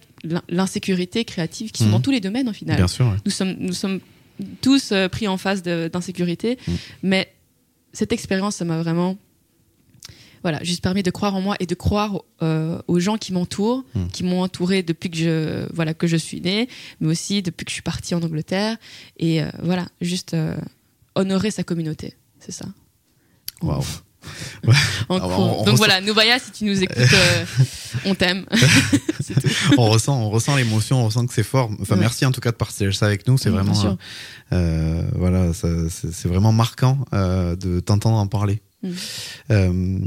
l'insécurité 0.49 1.25
créative, 1.25 1.71
qui 1.71 1.79
sont 1.83 1.89
Mhm. 1.89 1.91
dans 1.95 1.99
tous 2.01 2.11
les 2.11 2.19
domaines 2.19 2.49
au 2.49 2.53
final 2.53 2.77
Bien 2.77 2.87
sûr. 2.87 3.05
ouais. 3.07 3.17
nous 3.25 3.31
sommes, 3.31 3.55
nous 3.59 3.73
sommes 3.73 3.99
tous 4.61 4.91
euh, 4.91 5.07
pris 5.07 5.27
en 5.27 5.37
face 5.37 5.63
d'insécurité. 5.63 6.57
Mm. 6.67 6.71
Mais 7.03 7.33
cette 7.93 8.11
expérience, 8.11 8.55
ça 8.57 8.65
m'a 8.65 8.79
vraiment 8.81 9.17
voilà, 10.43 10.63
juste 10.63 10.81
permis 10.83 11.01
de 11.03 11.09
croire 11.11 11.35
en 11.35 11.41
moi 11.41 11.55
et 11.59 11.65
de 11.65 11.73
croire 11.75 12.21
euh, 12.43 12.79
aux 12.87 12.99
gens 12.99 13.17
qui 13.17 13.33
m'entourent, 13.33 13.83
Mm. 13.95 14.07
qui 14.13 14.23
m'ont 14.23 14.41
entouré 14.43 14.83
depuis 14.83 15.09
que 15.09 15.17
je, 15.17 15.73
voilà, 15.73 15.93
que 15.93 16.05
je 16.07 16.15
suis 16.17 16.39
née, 16.41 16.69
mais 16.99 17.07
aussi 17.09 17.41
depuis 17.41 17.65
que 17.65 17.71
je 17.71 17.73
suis 17.73 17.81
partie 17.81 18.13
en 18.15 18.21
Angleterre. 18.21 18.77
Et 19.17 19.41
euh, 19.41 19.49
voilà, 19.63 19.87
juste 19.99 20.35
honorer 21.15 21.51
sa 21.51 21.63
communauté, 21.63 22.15
c'est 22.39 22.51
ça. 22.51 22.65
En- 23.61 23.81
En 25.09 25.15
Ah, 25.15 25.19
bah, 25.19 25.19
cours. 25.19 25.39
on- 25.39 25.43
on 25.43 25.57
Donc 25.57 25.65
ressent- 25.65 25.75
voilà, 25.77 26.01
Noubaya, 26.01 26.39
si 26.39 26.51
tu 26.51 26.65
nous 26.65 26.81
écoutes, 26.83 26.97
euh, 27.13 27.45
on 28.05 28.15
t'aime. 28.15 28.45
On 29.77 29.89
ressent, 29.89 30.19
on 30.21 30.29
ressent 30.29 30.55
l'émotion, 30.55 31.01
on 31.01 31.05
ressent 31.05 31.25
que 31.25 31.33
c'est 31.33 31.43
fort. 31.43 31.69
Enfin, 31.81 31.95
Ouais. 31.95 32.01
merci 32.01 32.25
en 32.25 32.31
tout 32.31 32.39
cas 32.41 32.51
de 32.51 32.55
partager 32.55 32.91
ça 32.91 33.05
avec 33.05 33.27
nous. 33.27 33.37
C'est 33.37 33.49
Oui, 33.49 33.55
vraiment, 33.55 33.73
sûr. 33.73 33.97
euh, 34.53 35.03
voilà, 35.15 35.51
c'est 35.53 36.27
vraiment 36.27 36.51
marquant 36.53 36.99
euh, 37.13 37.55
de 37.55 37.79
t'entendre 37.79 38.17
en 38.17 38.27
parler. 38.27 38.61
Mm. 38.83 38.89
Euh, 39.51 39.99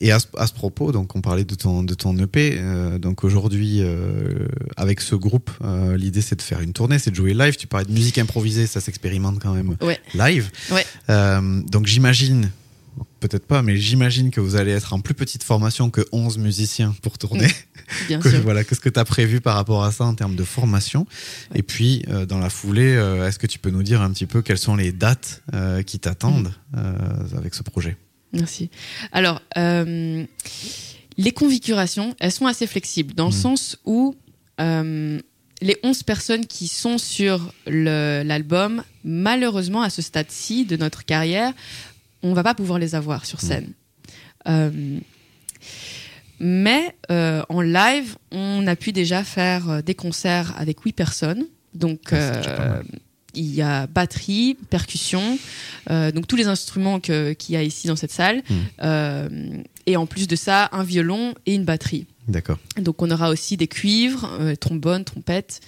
et 0.00 0.12
à 0.12 0.18
ce, 0.18 0.26
à 0.36 0.46
ce 0.46 0.52
propos, 0.52 0.92
donc 0.92 1.14
on 1.16 1.20
parlait 1.20 1.44
de 1.44 1.54
ton 1.54 1.82
de 1.82 1.94
ton 1.94 2.16
EP. 2.18 2.56
euh, 2.58 2.98
donc 2.98 3.24
aujourd'hui, 3.24 3.78
euh, 3.80 4.46
avec 4.76 5.00
ce 5.00 5.14
groupe, 5.14 5.50
euh, 5.64 5.96
l'idée 5.96 6.20
c'est 6.20 6.36
de 6.36 6.42
faire 6.42 6.60
une 6.60 6.72
tournée, 6.72 6.98
c'est 6.98 7.10
de 7.10 7.16
jouer 7.16 7.32
live. 7.34 7.56
Tu 7.56 7.66
parlais 7.66 7.86
de 7.86 7.92
musique 7.92 8.18
improvisée, 8.18 8.66
ça 8.66 8.80
s'expérimente 8.80 9.38
quand 9.40 9.52
même 9.54 9.76
Ouais. 9.80 10.00
live. 10.14 10.50
Ouais. 10.70 10.84
Euh, 11.10 11.62
donc 11.70 11.86
j'imagine. 11.86 12.50
Peut-être 13.18 13.46
pas, 13.46 13.62
mais 13.62 13.76
j'imagine 13.78 14.30
que 14.30 14.40
vous 14.40 14.56
allez 14.56 14.72
être 14.72 14.92
en 14.92 15.00
plus 15.00 15.14
petite 15.14 15.42
formation 15.42 15.88
que 15.90 16.02
11 16.12 16.36
musiciens 16.38 16.94
pour 17.02 17.16
tourner. 17.16 17.48
Bien 18.08 18.20
Que- 18.20 18.28
sûr. 18.30 18.42
voilà, 18.42 18.62
qu'est-ce 18.62 18.80
que 18.80 18.90
tu 18.90 19.00
as 19.00 19.04
prévu 19.06 19.40
par 19.40 19.54
rapport 19.56 19.84
à 19.84 19.90
ça 19.92 20.04
en 20.04 20.14
termes 20.14 20.36
de 20.36 20.44
formation? 20.44 21.06
Ouais. 21.52 21.60
Et 21.60 21.62
puis, 21.62 22.02
euh, 22.08 22.26
dans 22.26 22.38
la 22.38 22.50
foulée, 22.50 22.94
euh, 22.94 23.26
est-ce 23.26 23.38
que 23.38 23.46
tu 23.46 23.58
peux 23.58 23.70
nous 23.70 23.82
dire 23.82 24.02
un 24.02 24.10
petit 24.12 24.26
peu 24.26 24.42
quelles 24.42 24.58
sont 24.58 24.76
les 24.76 24.92
dates 24.92 25.42
euh, 25.54 25.82
qui 25.82 25.98
t'attendent 25.98 26.52
Mm. 26.74 27.36
avec 27.38 27.54
ce 27.54 27.62
projet? 27.62 27.96
Merci. 28.32 28.70
Alors, 29.12 29.40
les 29.56 31.32
configurations, 31.32 32.14
elles 32.20 32.32
sont 32.32 32.46
assez 32.46 32.66
flexibles, 32.66 33.14
dans 33.14 33.28
le 33.28 33.34
Mhm. 33.34 33.40
sens 33.40 33.78
où 33.86 34.14
les 34.58 35.76
11 35.82 36.02
personnes 36.02 36.46
qui 36.46 36.68
sont 36.68 36.98
sur 36.98 37.50
l'album, 37.66 38.82
malheureusement, 39.04 39.80
à 39.82 39.88
ce 39.90 40.02
stade-ci 40.02 40.66
de 40.66 40.76
notre 40.76 41.04
carrière, 41.06 41.52
on 42.26 42.34
va 42.34 42.42
pas 42.42 42.54
pouvoir 42.54 42.78
les 42.78 42.94
avoir 42.94 43.24
sur 43.24 43.40
scène. 43.40 43.72
Euh, 44.48 44.98
mais 46.38 46.94
euh, 47.10 47.42
en 47.48 47.60
live, 47.60 48.16
on 48.30 48.66
a 48.66 48.76
pu 48.76 48.92
déjà 48.92 49.24
faire 49.24 49.70
euh, 49.70 49.82
des 49.82 49.94
concerts 49.94 50.54
avec 50.58 50.80
8 50.80 50.92
personnes. 50.92 51.46
Donc, 51.74 52.12
Ah, 52.12 52.82
il 53.36 53.54
y 53.54 53.62
a 53.62 53.86
batterie, 53.86 54.56
percussion, 54.70 55.38
euh, 55.90 56.10
donc 56.10 56.26
tous 56.26 56.36
les 56.36 56.46
instruments 56.46 56.98
qu'il 56.98 57.36
y 57.50 57.56
a 57.56 57.62
ici 57.62 57.86
dans 57.86 57.96
cette 57.96 58.10
salle. 58.10 58.38
Mm. 58.48 58.54
Euh, 58.82 59.28
et 59.86 59.96
en 59.96 60.06
plus 60.06 60.26
de 60.26 60.34
ça, 60.34 60.68
un 60.72 60.82
violon 60.82 61.34
et 61.44 61.54
une 61.54 61.64
batterie. 61.64 62.06
D'accord. 62.26 62.58
Donc 62.80 63.02
on 63.02 63.10
aura 63.10 63.30
aussi 63.30 63.56
des 63.56 63.68
cuivres, 63.68 64.28
euh, 64.40 64.56
trombone, 64.56 65.04
trompette, 65.04 65.60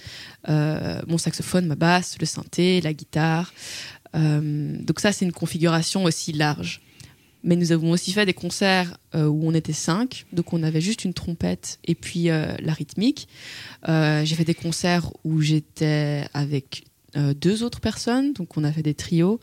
mon 0.47 1.17
saxophone, 1.17 1.67
ma 1.67 1.75
basse, 1.75 2.17
le 2.19 2.25
synthé, 2.25 2.81
la 2.81 2.91
guitare. 2.91 3.53
Euh, 4.15 4.77
donc 4.81 4.99
ça 4.99 5.11
c'est 5.11 5.25
une 5.25 5.31
configuration 5.31 6.03
aussi 6.03 6.33
large. 6.33 6.81
Mais 7.41 7.55
nous 7.55 7.71
avons 7.71 7.91
aussi 7.91 8.11
fait 8.11 8.25
des 8.25 8.33
concerts 8.33 8.97
euh, 9.15 9.25
où 9.25 9.47
on 9.47 9.53
était 9.53 9.71
cinq, 9.71 10.25
donc 10.33 10.51
on 10.51 10.61
avait 10.61 10.81
juste 10.81 11.05
une 11.05 11.13
trompette 11.13 11.79
et 11.85 11.95
puis 11.95 12.29
euh, 12.29 12.53
la 12.59 12.73
rythmique. 12.73 13.29
J'ai 13.87 14.35
fait 14.35 14.43
des 14.43 14.55
concerts 14.55 15.09
où 15.23 15.41
j'étais 15.41 16.25
avec 16.33 16.83
deux 17.15 17.63
autres 17.63 17.79
personnes, 17.79 18.33
donc 18.33 18.55
on 18.57 18.63
a 18.63 18.71
fait 18.71 18.83
des 18.83 18.93
trios, 18.93 19.39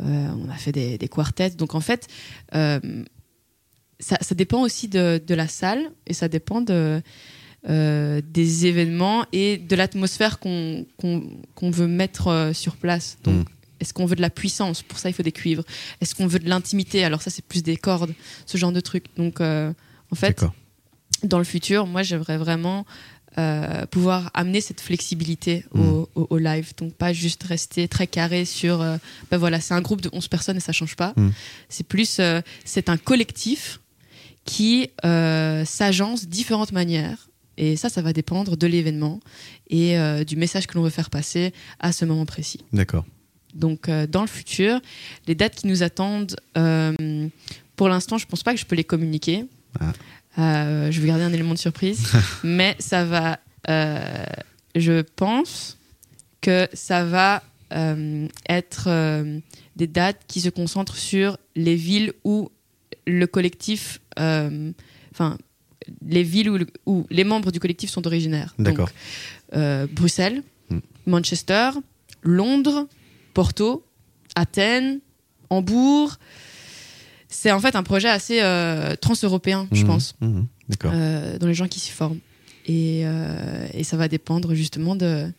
on 0.00 0.50
a 0.50 0.56
fait 0.58 0.72
des, 0.72 0.98
des 0.98 1.08
quartets. 1.08 1.50
Donc 1.50 1.74
en 1.74 1.80
fait, 1.80 2.08
ça, 2.52 4.34
dépend 4.34 4.60
aussi 4.62 4.88
de, 4.88 5.22
la 5.28 5.48
salle 5.48 5.92
et 6.06 6.14
ça 6.14 6.28
dépend 6.28 6.60
de, 6.60 7.00
des 7.64 8.66
événements 8.66 9.24
et 9.32 9.56
de 9.56 9.76
l'atmosphère 9.76 10.40
qu'on 10.40 10.84
veut 11.62 11.86
mettre 11.86 12.50
sur 12.52 12.76
place. 12.76 13.18
Donc, 13.22 13.46
Mm. 13.48 13.55
Est-ce 13.80 13.92
qu'on 13.94 14.06
veut 14.06 14.16
de 14.16 14.20
la 14.22 14.30
puissance 14.30 14.82
Pour 14.82 14.98
ça, 14.98 15.08
il 15.08 15.12
faut 15.12 15.22
des 15.22 15.32
cuivres? 15.32 15.64
Est-ce 16.00 16.14
qu'on 16.14 16.26
veut 16.26 16.38
de 16.38 16.48
l'intimité? 16.48 17.04
Alors 17.04 17.22
ça, 17.22 17.30
c'est 17.30 17.44
plus 17.44 17.62
des 17.62 17.76
cordes, 17.76 18.14
ce 18.46 18.56
genre 18.58 18.72
de 18.72 18.80
trucs. 18.80 19.06
Donc, 19.16 19.40
euh, 19.40 19.72
en 20.10 20.14
fait, 20.16 20.44
dans 21.22 21.38
le 21.38 21.44
futur, 21.44 21.86
moi, 21.86 22.02
j'aimerais 22.02 22.38
vraiment 22.38 22.86
euh, 23.38 23.84
pouvoir 23.86 24.30
amener 24.32 24.62
cette 24.62 24.80
flexibilité 24.80 25.66
Mm. 25.74 25.80
au, 25.82 26.08
au- 26.14 26.26
au 26.30 26.38
live. 26.38 26.72
Donc, 26.78 26.94
pas 26.94 27.12
juste 27.12 27.42
rester 27.42 27.86
très 27.86 28.06
carré 28.06 28.46
sur, 28.46 28.80
euh, 28.80 28.96
ben 29.30 29.36
voilà, 29.36 29.60
c'est 29.60 29.74
un 29.74 29.82
groupe 29.82 30.00
de 30.00 30.08
11 30.14 30.28
personnes 30.28 30.56
et 30.56 30.60
ça 30.60 30.72
change 30.72 30.96
pas. 30.96 31.12
Mm. 31.16 31.28
C'est 31.68 31.86
plus, 31.86 32.18
c'est 32.64 32.88
un 32.88 32.96
collectif 32.96 33.80
qui 34.46 34.88
s'agence 35.64 36.24
de 36.24 36.30
différentes 36.30 36.72
manières. 36.72 37.28
Et 37.58 37.76
ça, 37.76 37.88
ça 37.88 38.02
va 38.02 38.12
dépendre 38.12 38.56
de 38.56 38.66
l'événement 38.66 39.20
et 39.70 39.98
euh, 39.98 40.24
du 40.24 40.36
message 40.36 40.66
que 40.66 40.74
l'on 40.76 40.82
veut 40.84 40.90
faire 40.90 41.08
passer 41.10 41.52
à 41.80 41.90
ce 41.92 42.04
moment 42.04 42.26
précis. 42.26 42.60
D'accord. 42.72 43.04
Donc, 43.56 43.88
euh, 43.88 44.06
dans 44.06 44.20
le 44.22 44.26
futur, 44.28 44.80
les 45.26 45.34
dates 45.34 45.54
qui 45.56 45.66
nous 45.66 45.82
attendent, 45.82 46.36
euh, 46.56 47.28
pour 47.76 47.88
l'instant, 47.88 48.18
je 48.18 48.26
pense 48.26 48.42
pas 48.42 48.52
que 48.54 48.60
je 48.60 48.66
peux 48.66 48.76
les 48.76 48.84
communiquer. 48.84 49.46
Ah. 49.80 49.92
Euh, 50.38 50.90
je 50.90 51.00
vais 51.00 51.08
garder 51.08 51.24
un 51.24 51.32
élément 51.32 51.54
de 51.54 51.58
surprise, 51.58 52.12
mais 52.44 52.76
ça 52.78 53.04
va. 53.04 53.38
je 54.76 55.00
pense 55.16 55.78
que 56.40 56.68
ça 56.74 57.04
va 57.04 57.42
être 58.48 58.88
des 59.76 59.86
dates 59.86 60.20
qui 60.28 60.40
se 60.40 60.48
concentrent 60.50 60.96
sur 60.96 61.36
les 61.56 61.74
villes 61.74 62.12
où 62.24 62.50
le 63.06 63.26
collectif, 63.26 64.00
enfin, 64.16 65.38
les 66.06 66.22
villes 66.22 66.50
où, 66.50 66.58
le- 66.58 66.66
où 66.86 67.06
les 67.10 67.24
membres 67.24 67.50
du 67.50 67.58
collectif 67.60 67.90
sont 67.90 68.06
originaires. 68.06 68.54
D'accord. 68.58 68.90
Bruxelles, 69.92 70.42
Hmm. 70.68 70.80
Manchester, 71.06 71.70
Londres, 72.22 72.88
Porto, 73.36 73.84
Athènes, 74.34 75.00
Hambourg. 75.50 76.16
C'est 77.28 77.52
en 77.52 77.60
fait 77.60 77.76
un 77.76 77.82
projet 77.82 78.08
assez 78.08 78.40
euh, 78.40 78.96
transeuropéen, 78.96 79.68
je 79.72 79.82
Mhm. 79.82 79.86
pense, 79.86 80.14
euh, 80.86 81.36
dans 81.38 81.46
les 81.46 81.52
gens 81.52 81.68
qui 81.68 81.78
s'y 81.78 81.90
forment. 81.90 82.18
Et, 82.64 83.02
euh, 83.04 83.68
et 83.74 83.84
ça 83.84 83.98
va 83.98 84.08
dépendre 84.08 84.54
justement 84.54 84.96
de, 84.96 85.30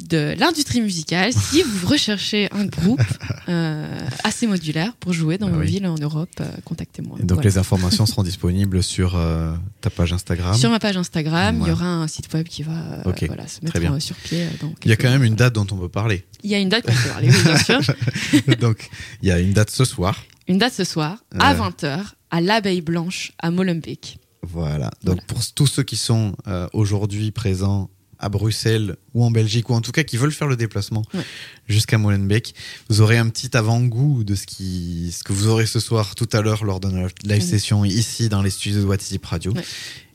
de 0.00 0.34
l'industrie 0.38 0.80
musicale. 0.80 1.32
Si 1.32 1.62
vous 1.66 1.86
recherchez 1.86 2.48
un 2.52 2.66
groupe 2.66 3.00
euh, 3.48 3.98
assez 4.24 4.46
modulaire 4.46 4.94
pour 5.00 5.12
jouer 5.12 5.38
dans 5.38 5.48
Bah 5.50 5.56
oui. 5.60 5.66
villes 5.66 5.86
en 5.86 5.96
Europe, 5.96 6.30
euh, 6.40 6.48
contactez-moi. 6.64 7.18
Donc 7.20 7.32
Voilà. 7.34 7.50
les 7.50 7.58
informations 7.58 8.06
seront 8.06 8.22
disponibles 8.22 8.82
sur 8.82 9.16
euh, 9.16 9.54
ta 9.80 9.90
page 9.90 10.12
Instagram. 10.12 10.54
Sur 10.54 10.70
ma 10.70 10.78
page 10.78 10.96
Instagram, 10.96 11.58
il 11.62 11.68
y 11.68 11.70
aura 11.70 11.86
un 11.86 12.06
site 12.08 12.32
web 12.32 12.46
qui 12.46 12.62
va 12.62 13.02
voilà, 13.04 13.46
se 13.48 13.60
mettre 13.62 14.02
sur 14.02 14.16
pied. 14.16 14.46
Il 14.84 14.90
y 14.90 14.92
a 14.92 14.96
quand 14.96 15.10
même 15.10 15.24
une 15.24 15.34
date 15.34 15.54
dont 15.54 15.66
on 15.70 15.76
peut 15.76 15.88
parler. 15.88 16.24
Il 16.42 16.50
y 16.50 16.54
a 16.54 16.58
une 16.58 16.68
date 16.68 16.86
qu'on 16.86 16.92
peut 16.92 17.08
parler, 17.08 17.30
oui, 17.30 17.42
bien 17.42 17.58
sûr. 17.58 17.80
donc 18.60 18.88
il 19.22 19.28
y 19.28 19.32
a 19.32 19.38
une 19.40 19.52
date 19.52 19.70
ce 19.70 19.84
soir. 19.84 20.22
Une 20.46 20.58
date 20.58 20.72
ce 20.72 20.84
soir, 20.84 21.18
à 21.38 21.52
Ouais. 21.54 21.58
20h, 21.60 22.00
à 22.30 22.40
l'Abeille 22.40 22.80
Blanche, 22.80 23.32
à 23.40 23.50
Molenbeek. 23.50 24.18
Voilà. 24.42 24.90
Donc 25.02 25.16
Voilà. 25.16 25.22
pour 25.26 25.40
tous 25.54 25.66
ceux 25.66 25.82
qui 25.82 25.96
sont 25.96 26.34
euh, 26.46 26.66
aujourd'hui 26.72 27.30
présents 27.32 27.90
à 28.18 28.28
Bruxelles 28.28 28.96
ou 29.14 29.24
en 29.24 29.30
Belgique 29.30 29.70
ou 29.70 29.74
en 29.74 29.80
tout 29.80 29.92
cas 29.92 30.02
qui 30.02 30.16
veulent 30.16 30.32
faire 30.32 30.48
le 30.48 30.56
déplacement 30.56 31.02
Ouais. 31.14 31.22
jusqu'à 31.68 31.98
Molenbeek, 31.98 32.54
vous 32.88 33.00
aurez 33.00 33.16
un 33.18 33.28
petit 33.28 33.56
avant-goût 33.56 34.24
de 34.24 34.34
ce 34.34 34.46
qui 34.46 35.12
ce 35.16 35.22
que 35.24 35.32
vous 35.32 35.46
aurez 35.48 35.66
ce 35.66 35.80
soir 35.80 36.14
tout 36.14 36.28
à 36.32 36.40
l'heure 36.42 36.64
lors 36.64 36.80
de 36.80 36.88
notre 36.88 37.14
live 37.26 37.42
session 37.42 37.84
ici 37.84 38.28
dans 38.28 38.42
les 38.42 38.50
studios 38.50 38.80
de 38.80 38.86
WhatsApp 38.86 39.24
Radio. 39.24 39.52
Ouais. 39.52 39.62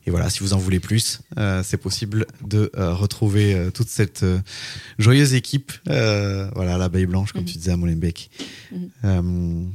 Et 0.06 0.12
voilà, 0.12 0.30
si 0.30 0.40
vous 0.40 0.52
en 0.54 0.58
voulez 0.58 0.82
plus, 0.82 1.20
euh, 1.38 1.64
c'est 1.64 1.78
possible 1.78 2.26
de 2.46 2.70
euh, 2.76 2.94
retrouver 2.94 3.54
euh, 3.54 3.72
toute 3.72 3.88
cette 3.88 4.26
joyeuse 5.00 5.34
équipe, 5.34 5.72
voilà, 5.86 6.76
à 6.76 6.78
l'abeille 6.78 7.06
blanche, 7.06 7.32
comme 7.32 7.44
Mhm. 7.44 7.48
tu 7.48 7.58
disais 7.58 7.72
à 7.72 7.78
Molenbeek. 7.78 8.30
Mhm. 9.04 9.72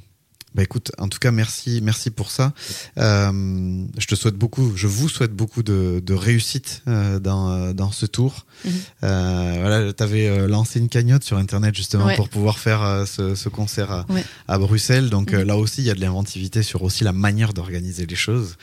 Bah 0.59 0.65
écoute, 0.65 0.91
en 0.99 1.07
tout 1.07 1.21
cas, 1.21 1.31
merci, 1.31 1.79
merci 1.85 2.11
pour 2.11 2.33
ça. 2.33 2.53
Euh, 2.99 3.85
je 3.97 4.07
te 4.09 4.17
souhaite 4.17 4.35
beaucoup, 4.35 4.73
je 4.77 4.89
vous 4.89 5.09
souhaite 5.09 5.33
beaucoup 5.33 5.63
de, 5.63 6.03
de 6.05 6.15
réussite 6.15 6.83
euh, 6.89 7.21
dans, 7.21 7.49
euh, 7.53 7.73
dans 7.73 7.93
ce 7.93 8.07
tour. 8.07 8.45
Mhm. 8.65 8.73
Euh, 9.05 9.57
voilà, 9.61 9.93
tu 9.93 10.03
avais 10.03 10.49
lancé 10.49 10.81
une 10.81 10.89
cagnotte 10.89 11.23
sur 11.23 11.37
Internet 11.37 11.77
justement 11.77 12.07
Ouais. 12.07 12.17
pour 12.17 12.29
pouvoir 12.29 12.59
faire 12.59 13.05
ce, 13.07 13.37
ce 13.37 13.49
concert 13.49 13.93
à, 13.93 14.07
Ouais. 14.09 14.25
à 14.49 14.59
Bruxelles. 14.59 15.11
Donc 15.11 15.33
Mhm. 15.33 15.43
là 15.43 15.57
aussi, 15.57 15.81
il 15.83 15.85
y 15.87 15.91
a 15.91 15.95
de 15.95 16.01
l'inventivité 16.01 16.65
sur 16.65 16.83
aussi 16.83 17.05
la 17.05 17.13
manière 17.13 17.53
d'organiser 17.55 18.05
les 18.07 18.17
choses. 18.17 18.57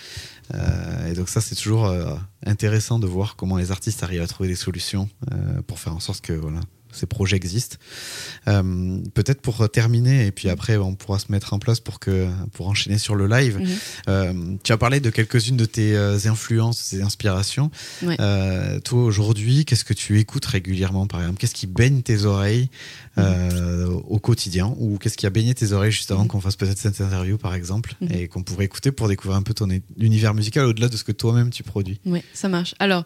Et 1.09 1.13
donc 1.13 1.29
ça, 1.29 1.39
c'est 1.39 1.55
toujours 1.55 1.91
intéressant 2.45 2.99
de 2.99 3.07
voir 3.07 3.35
comment 3.37 3.55
les 3.57 3.71
artistes 3.71 4.03
arrivent 4.03 4.21
à 4.21 4.27
trouver 4.27 4.49
des 4.49 4.55
solutions 4.55 5.09
pour 5.65 5.79
faire 5.79 5.95
en 5.95 5.99
sorte 6.01 6.19
que 6.21 6.33
voilà, 6.33 6.59
ces 6.95 7.05
projets 7.05 7.35
existent. 7.35 7.77
Euh, 8.47 8.99
Peut-être 9.13 9.41
pour 9.41 9.69
terminer, 9.69 10.25
et 10.27 10.31
puis 10.31 10.49
après 10.49 10.77
on 10.77 10.95
pourra 10.95 11.19
se 11.19 11.31
mettre 11.31 11.53
en 11.53 11.59
place 11.59 11.79
pour, 11.79 11.99
que, 11.99 12.27
pour 12.53 12.67
enchaîner 12.67 12.97
sur 12.97 13.15
le 13.15 13.27
live. 13.27 13.59
Mhm. 13.59 13.67
Euh, 14.09 14.33
tu 14.63 14.71
as 14.71 14.77
parlé 14.77 14.99
de 14.99 15.09
quelques-unes 15.09 15.57
de 15.57 15.65
tes 15.65 15.95
euh, 15.95 16.17
influences, 16.25 16.89
tes 16.89 17.01
inspirations. 17.01 17.71
Ouais. 18.03 18.17
Euh, 18.19 18.79
toi 18.79 19.03
aujourd'hui, 19.03 19.65
qu'est-ce 19.65 19.83
que 19.85 19.93
tu 19.93 20.19
écoutes 20.19 20.45
régulièrement 20.45 21.07
par 21.07 21.19
exemple? 21.21 21.39
Qu'est-ce 21.39 21.53
qui 21.55 21.67
baigne 21.67 22.01
tes 22.01 22.25
oreilles 22.25 22.69
euh, 23.17 23.87
au 23.87 24.19
quotidien? 24.19 24.73
Ou 24.77 24.97
qu'est-ce 24.97 25.17
qui 25.17 25.25
a 25.25 25.29
baigné 25.29 25.53
tes 25.53 25.71
oreilles 25.71 25.91
juste 25.91 26.11
avant 26.11 26.23
Mhm. 26.23 26.27
qu'on 26.29 26.41
fasse 26.41 26.55
peut-être 26.55 26.77
cette 26.77 26.99
interview 27.01 27.37
par 27.37 27.53
exemple 27.55 27.95
Mhm. 28.01 28.11
et 28.11 28.27
qu'on 28.27 28.43
pourrait 28.43 28.65
écouter 28.65 28.91
pour 28.91 29.07
découvrir 29.07 29.37
un 29.37 29.43
peu 29.43 29.53
ton 29.53 29.67
univers 29.97 30.33
musical 30.33 30.65
au-delà 30.65 30.89
de 30.89 30.97
ce 30.97 31.03
que 31.03 31.11
toi-même 31.11 31.49
tu 31.49 31.63
produis? 31.63 31.99
Oui, 32.05 32.21
ça 32.33 32.47
marche. 32.49 32.75
Alors, 32.79 33.03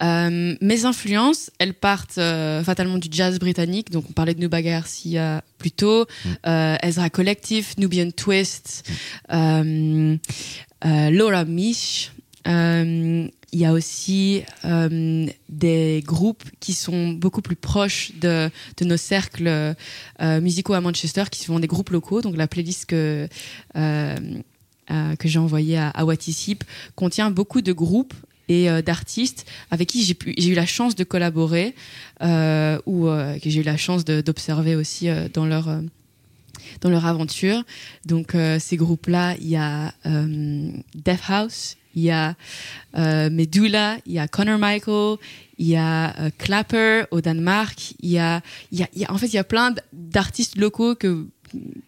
mes 0.00 0.84
influences, 0.84 1.50
elles 1.58 1.74
partent 1.74 2.20
fatalement 2.64 2.98
du 2.98 3.08
jazz 3.10 3.27
britannique. 3.38 3.90
Donc, 3.90 4.04
on 4.08 4.12
parlait 4.12 4.34
de 4.34 4.40
Nuba 4.40 4.62
Garcia 4.62 5.42
plus 5.58 5.72
tôt, 5.72 6.06
Mm. 6.24 6.28
euh, 6.46 6.76
Ezra 6.82 7.10
Collective, 7.10 7.74
Nubian 7.76 8.10
Twist, 8.10 8.88
euh, 9.32 10.16
euh, 10.84 11.10
Laura 11.10 11.44
Misch. 11.44 12.12
Euh, 12.46 13.28
Il 13.52 13.60
y 13.60 13.64
a 13.64 13.72
aussi 13.72 14.42
des 15.48 16.02
groupes 16.06 16.44
qui 16.60 16.74
sont 16.74 17.08
beaucoup 17.14 17.40
plus 17.40 17.56
proches 17.56 18.12
de, 18.20 18.50
de 18.76 18.84
nos 18.84 18.98
cercles 18.98 19.74
musicaux 20.20 20.74
à 20.74 20.82
Manchester, 20.82 21.24
qui 21.30 21.44
sont 21.44 21.58
des 21.58 21.66
groupes 21.66 21.88
locaux. 21.88 22.20
Donc, 22.20 22.36
la 22.36 22.46
playlist 22.46 22.84
que, 22.84 23.26
que 23.74 25.28
j'ai 25.28 25.38
envoyée 25.38 25.78
à, 25.78 25.88
à 25.88 26.04
Watisip 26.04 26.62
contient 26.94 27.30
beaucoup 27.30 27.62
de 27.62 27.72
groupes 27.72 28.12
et 28.48 28.70
euh, 28.70 28.82
d'artistes 28.82 29.46
avec 29.70 29.88
qui 29.88 30.02
j'ai 30.04 30.48
eu 30.48 30.54
la 30.54 30.66
chance 30.66 30.94
de 30.94 31.04
collaborer 31.04 31.74
euh, 32.22 32.78
ou 32.86 33.08
euh, 33.08 33.38
que 33.38 33.50
j'ai 33.50 33.60
eu 33.60 33.64
la 33.64 33.76
chance 33.76 34.04
d'observer 34.04 34.74
aussi 34.74 35.08
euh, 35.08 35.28
dans 35.32 35.46
leur 35.46 35.68
euh, 35.68 35.80
dans 36.80 36.90
leur 36.90 37.06
aventure. 37.06 37.64
Donc 38.04 38.36
ces 38.58 38.76
groupes 38.76 39.06
là 39.06 39.34
il 39.40 39.48
y 39.48 39.56
a 39.56 39.94
Death 40.04 41.22
House 41.28 41.76
il 41.94 42.02
y 42.02 42.10
a 42.10 42.36
Medulla 43.30 43.96
il 44.04 44.12
y 44.12 44.18
a 44.18 44.28
Connor 44.28 44.58
Michael 44.58 45.16
il 45.56 45.66
y 45.66 45.76
a 45.76 46.30
Clapper 46.36 47.04
au 47.10 47.20
Danemark 47.22 47.94
il 48.00 48.10
y 48.10 48.18
a, 48.18 48.42
il 48.70 48.86
y 48.94 49.04
a, 49.04 49.12
en 49.12 49.16
fait 49.16 49.28
il 49.28 49.34
y 49.34 49.38
a 49.38 49.44
plein 49.44 49.74
d'artistes 49.92 50.56
locaux 50.56 50.94
que 50.94 51.26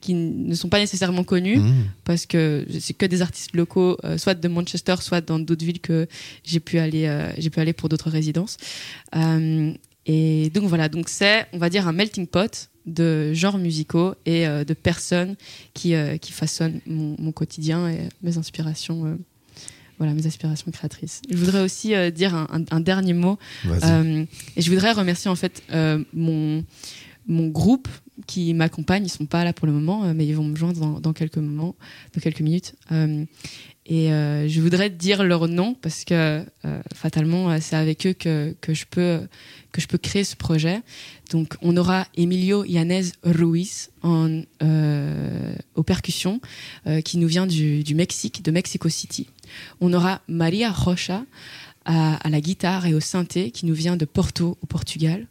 qui 0.00 0.14
ne 0.14 0.54
sont 0.54 0.68
pas 0.68 0.78
nécessairement 0.78 1.24
connus 1.24 1.58
Mmh. 1.58 1.72
parce 2.04 2.26
que 2.26 2.66
c'est 2.80 2.94
que 2.94 3.06
des 3.06 3.22
artistes 3.22 3.54
locaux, 3.54 3.96
euh, 4.04 4.18
soit 4.18 4.34
de 4.34 4.48
Manchester, 4.48 4.96
soit 5.00 5.20
dans 5.20 5.38
d'autres 5.38 5.64
villes 5.64 5.80
que 5.80 6.06
j'ai 6.44 6.60
pu 6.60 6.78
aller, 6.78 7.06
euh, 7.06 7.30
j'ai 7.38 7.50
pu 7.50 7.60
aller 7.60 7.72
pour 7.72 7.88
d'autres 7.88 8.10
résidences. 8.10 8.56
Euh, 9.16 9.72
et 10.06 10.50
donc 10.50 10.64
voilà, 10.64 10.88
donc 10.88 11.08
c'est, 11.08 11.46
on 11.52 11.58
va 11.58 11.68
dire, 11.70 11.86
un 11.86 11.92
melting 11.92 12.26
pot 12.26 12.68
de 12.86 13.32
genres 13.34 13.58
musicaux 13.58 14.14
et 14.26 14.46
de 14.46 14.74
personnes 14.74 15.36
qui, 15.74 15.92
qui 16.20 16.32
façonnent 16.32 16.80
mon, 16.86 17.14
mon 17.18 17.30
quotidien 17.32 17.88
et 17.88 18.08
mes 18.22 18.38
inspirations. 18.38 19.18
voilà 19.98 20.14
mes 20.14 20.26
aspirations 20.26 20.70
créatrices. 20.72 21.20
Je 21.30 21.36
voudrais 21.36 21.60
aussi 21.60 21.92
dire 22.12 22.34
un, 22.34 22.46
un- 22.50 22.64
un 22.76 22.80
dernier 22.80 23.12
mot 23.12 23.38
et 23.66 24.62
je 24.62 24.70
voudrais 24.70 24.92
remercier 24.92 25.30
en 25.30 25.36
fait 25.36 25.62
mon, 26.14 26.64
mon 27.28 27.48
groupe 27.48 27.88
qui 28.26 28.54
m'accompagne. 28.54 29.04
Ils 29.04 29.10
sont 29.10 29.26
pas 29.26 29.44
là 29.44 29.52
pour 29.52 29.66
le 29.66 29.72
moment, 29.72 30.04
euh, 30.04 30.12
mais 30.14 30.26
ils 30.26 30.34
vont 30.34 30.44
me 30.44 30.56
joindre 30.56 31.00
dans, 31.00 31.12
quelques 31.12 31.38
moments, 31.38 31.74
dans 32.14 32.20
quelques 32.20 32.40
minutes. 32.40 32.74
Euh, 32.92 33.24
et 33.86 34.12
euh, 34.12 34.46
je 34.46 34.60
voudrais 34.60 34.88
dire 34.88 35.24
leur 35.24 35.48
nom 35.48 35.74
parce 35.74 36.04
que 36.04 36.44
fatalement, 36.94 37.58
c'est 37.60 37.76
avec 37.76 38.06
eux 38.06 38.12
que, 38.12 38.54
que, 38.60 38.72
je 38.72 38.84
peux, 38.88 39.20
que 39.72 39.80
je 39.80 39.88
peux 39.88 39.98
créer 39.98 40.22
ce 40.22 40.36
projet. 40.36 40.80
Donc, 41.30 41.56
on 41.60 41.76
aura 41.76 42.06
Emilio 42.16 42.64
Yanez 42.64 43.06
Ruiz 43.24 43.90
en, 44.02 44.42
aux 45.74 45.82
percussions, 45.82 46.40
qui 47.04 47.18
nous 47.18 47.26
vient 47.26 47.48
du 47.48 47.94
Mexique, 47.96 48.44
de 48.44 48.52
Mexico 48.52 48.88
City. 48.88 49.26
On 49.80 49.92
aura 49.92 50.20
Maria 50.28 50.70
Rocha 50.70 51.24
à, 51.84 52.28
la 52.28 52.40
guitare 52.40 52.86
et 52.86 52.94
au 52.94 53.00
synthé, 53.00 53.50
qui 53.50 53.66
nous 53.66 53.74
vient 53.74 53.96
de 53.96 54.04
Porto, 54.04 54.58
au 54.62 54.66
Portugal. 54.66 55.26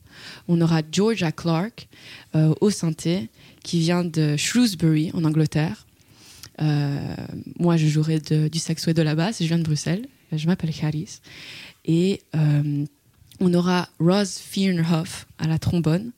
On 0.48 0.60
aura 0.62 0.82
Georgia 0.92 1.32
Clark 1.32 1.88
euh, 2.36 2.54
au 2.62 2.70
synthé, 2.70 3.30
qui 3.64 3.80
vient 3.80 4.04
de 4.04 4.36
Shrewsbury, 4.36 5.12
en 5.14 5.24
Angleterre. 5.24 5.86
Euh, 6.62 7.16
moi, 7.58 7.78
je 7.78 7.88
jouerai 7.88 8.20
du 8.20 8.60
saxo 8.60 8.92
et 8.92 8.94
de 8.94 9.02
la 9.02 9.16
basse. 9.16 9.42
Je 9.42 9.48
viens 9.48 9.58
de 9.58 9.64
Bruxelles. 9.64 10.08
Je 10.32 10.46
m'appelle 10.48 10.74
Charis. 10.74 11.20
Et 11.86 12.22
euh, 12.36 12.86
on 13.40 13.54
aura 13.54 13.88
Rose 14.00 14.38
Fiernerhoff 14.38 15.28
à 15.38 15.48
la 15.48 15.60
trombone 15.60 16.12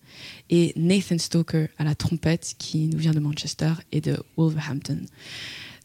et 0.49 0.73
Nathan 0.75 1.17
Stoker 1.17 1.67
à 1.77 1.83
la 1.83 1.95
trompette, 1.95 2.55
qui 2.57 2.87
nous 2.87 2.97
vient 2.97 3.13
de 3.13 3.19
Manchester 3.19 3.73
et 3.91 4.01
de 4.01 4.17
Wolverhampton. 4.37 4.99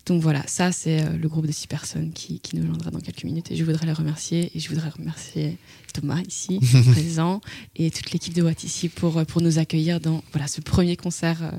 Donc 0.06 0.22
voilà, 0.22 0.46
ça 0.46 0.70
c'est 0.70 1.02
euh, 1.02 1.16
le 1.16 1.28
groupe 1.28 1.46
de 1.46 1.52
six 1.52 1.66
personnes 1.66 2.12
qui, 2.12 2.38
qui 2.38 2.56
nous 2.56 2.64
joindra 2.64 2.90
dans 2.90 3.00
quelques 3.00 3.24
minutes. 3.24 3.50
Et 3.50 3.56
je 3.56 3.64
voudrais 3.64 3.86
les 3.86 3.92
remercier 3.92 4.52
et 4.54 4.60
je 4.60 4.68
voudrais 4.68 4.88
remercier 4.88 5.58
Thomas 5.92 6.20
ici 6.26 6.60
présent 6.92 7.40
et 7.74 7.90
toute 7.90 8.12
l'équipe 8.12 8.32
de 8.32 8.42
Watt 8.42 8.62
ici 8.62 8.88
pour, 8.88 9.18
euh, 9.18 9.24
pour 9.24 9.42
nous 9.42 9.58
accueillir 9.58 10.00
dans 10.00 10.22
voilà, 10.32 10.46
ce 10.46 10.60
premier 10.60 10.96
concert 10.96 11.42
euh, 11.42 11.50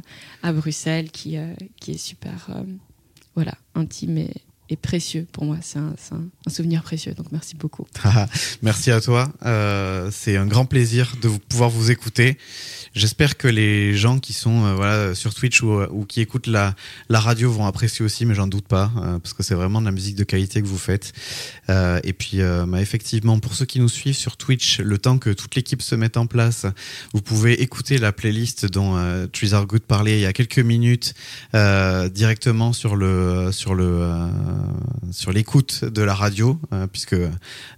à 0.44 0.54
Bruxelles 0.54 1.12
qui, 1.12 1.36
qui 1.80 1.92
est 1.92 1.98
super 1.98 2.50
voilà, 3.36 3.54
intime 3.76 4.18
et, 4.18 4.34
et 4.70 4.76
précieux 4.76 5.28
pour 5.32 5.46
moi. 5.46 5.58
C'est 5.62 5.80
un, 5.80 5.96
souvenir 6.48 6.84
précieux, 6.84 7.14
donc 7.14 7.28
merci 7.32 7.56
beaucoup. 7.56 7.86
Merci 8.62 8.92
à 8.92 9.02
toi. 9.02 9.32
Euh, 9.46 10.10
c'est 10.12 10.38
un 10.38 10.46
grand 10.46 10.66
plaisir 10.66 11.16
de 11.22 11.28
vous, 11.28 11.40
pouvoir 11.40 11.70
vous 11.70 11.92
écouter. 11.92 12.38
J'espère 12.94 13.38
que 13.38 13.48
les 13.48 13.96
gens 13.96 14.20
qui 14.20 14.34
sont 14.34 14.66
euh, 14.66 14.74
voilà, 14.76 15.16
sur 15.16 15.34
Twitch 15.34 15.62
ou, 15.62 15.82
ou 15.92 16.06
qui 16.06 16.22
écoutent 16.22 16.48
la, 16.48 16.74
la 17.10 17.20
radio 17.20 17.52
vont 17.52 17.66
apprécier 17.66 18.04
aussi, 18.04 18.26
mais 18.26 18.34
j'en 18.34 18.48
doute 18.48 18.68
pas, 18.68 18.92
euh, 18.98 19.20
parce 19.20 19.34
que 19.34 19.44
c'est 19.44 19.56
vraiment 19.56 19.82
de 19.82 19.86
la 19.86 19.92
musique 19.92 20.16
de 20.16 20.24
qualité 20.24 20.62
que 20.62 20.68
vous 20.68 20.78
faites. 20.78 21.14
Euh, 21.70 22.00
et 22.04 22.14
puis, 22.14 22.42
euh, 22.42 22.66
bah, 22.68 22.82
effectivement, 22.82 23.40
pour 23.40 23.54
ceux 23.54 23.66
qui 23.66 23.80
nous 23.80 23.90
suivent 23.90 24.16
sur 24.16 24.38
Twitch, 24.38 24.80
le 24.80 24.98
temps 24.98 25.18
que 25.18 25.30
toute 25.30 25.56
l'équipe 25.56 25.82
se 25.82 25.96
mette 25.96 26.18
en 26.18 26.28
place, 26.28 26.66
vous 27.14 27.22
pouvez 27.22 27.62
écouter 27.62 27.98
la 27.98 28.12
playlist 28.12 28.66
dont 28.66 28.98
euh, 28.98 29.28
Trees 29.28 29.54
Are 29.54 29.66
Good 29.66 29.82
parlait 29.82 30.18
il 30.18 30.22
y 30.22 30.26
a 30.26 30.34
quelques 30.34 30.60
minutes 30.60 31.14
euh, 31.54 32.10
directement 32.10 32.74
sur 32.74 32.96
le 32.96 33.52
sur 33.52 33.76
le 33.76 33.86
euh, 33.86 34.28
sur 35.12 35.32
l'écoute 35.32 35.86
de 35.86 36.02
la 36.02 36.14
radio, 36.14 36.60
euh, 36.74 36.88
puisque 36.88 37.14
euh, 37.14 37.30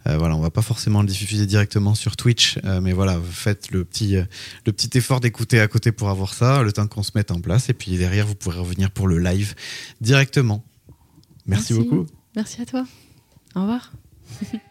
voilà, 0.05 0.35
on 0.35 0.39
va 0.39 0.49
pas 0.49 0.61
forcément 0.61 1.01
le 1.01 1.07
diffuser 1.07 1.45
directement 1.45 1.95
sur 1.95 2.15
Twitch, 2.15 2.59
euh, 2.63 2.81
mais 2.81 2.93
voilà, 2.93 3.19
faites 3.31 3.71
le 3.71 3.83
petit 3.85 4.15
euh, 4.17 4.23
le 4.65 4.71
petit 4.71 4.97
effort 4.97 5.19
d'écouter 5.19 5.59
à 5.59 5.67
côté 5.67 5.91
pour 5.91 6.09
avoir 6.09 6.33
ça, 6.33 6.63
le 6.63 6.71
temps 6.71 6.87
qu'on 6.87 7.03
se 7.03 7.11
mette 7.15 7.31
en 7.31 7.39
place, 7.39 7.69
et 7.69 7.73
puis 7.73 7.97
derrière 7.97 8.25
vous 8.25 8.35
pourrez 8.35 8.59
revenir 8.59 8.91
pour 8.91 9.07
le 9.07 9.19
live 9.19 9.55
directement. 10.01 10.63
Merci, 11.45 11.73
Merci. 11.73 11.89
beaucoup. 11.89 12.05
Merci 12.35 12.61
à 12.61 12.65
toi. 12.65 12.85
Au 13.55 13.61
revoir. 13.61 13.91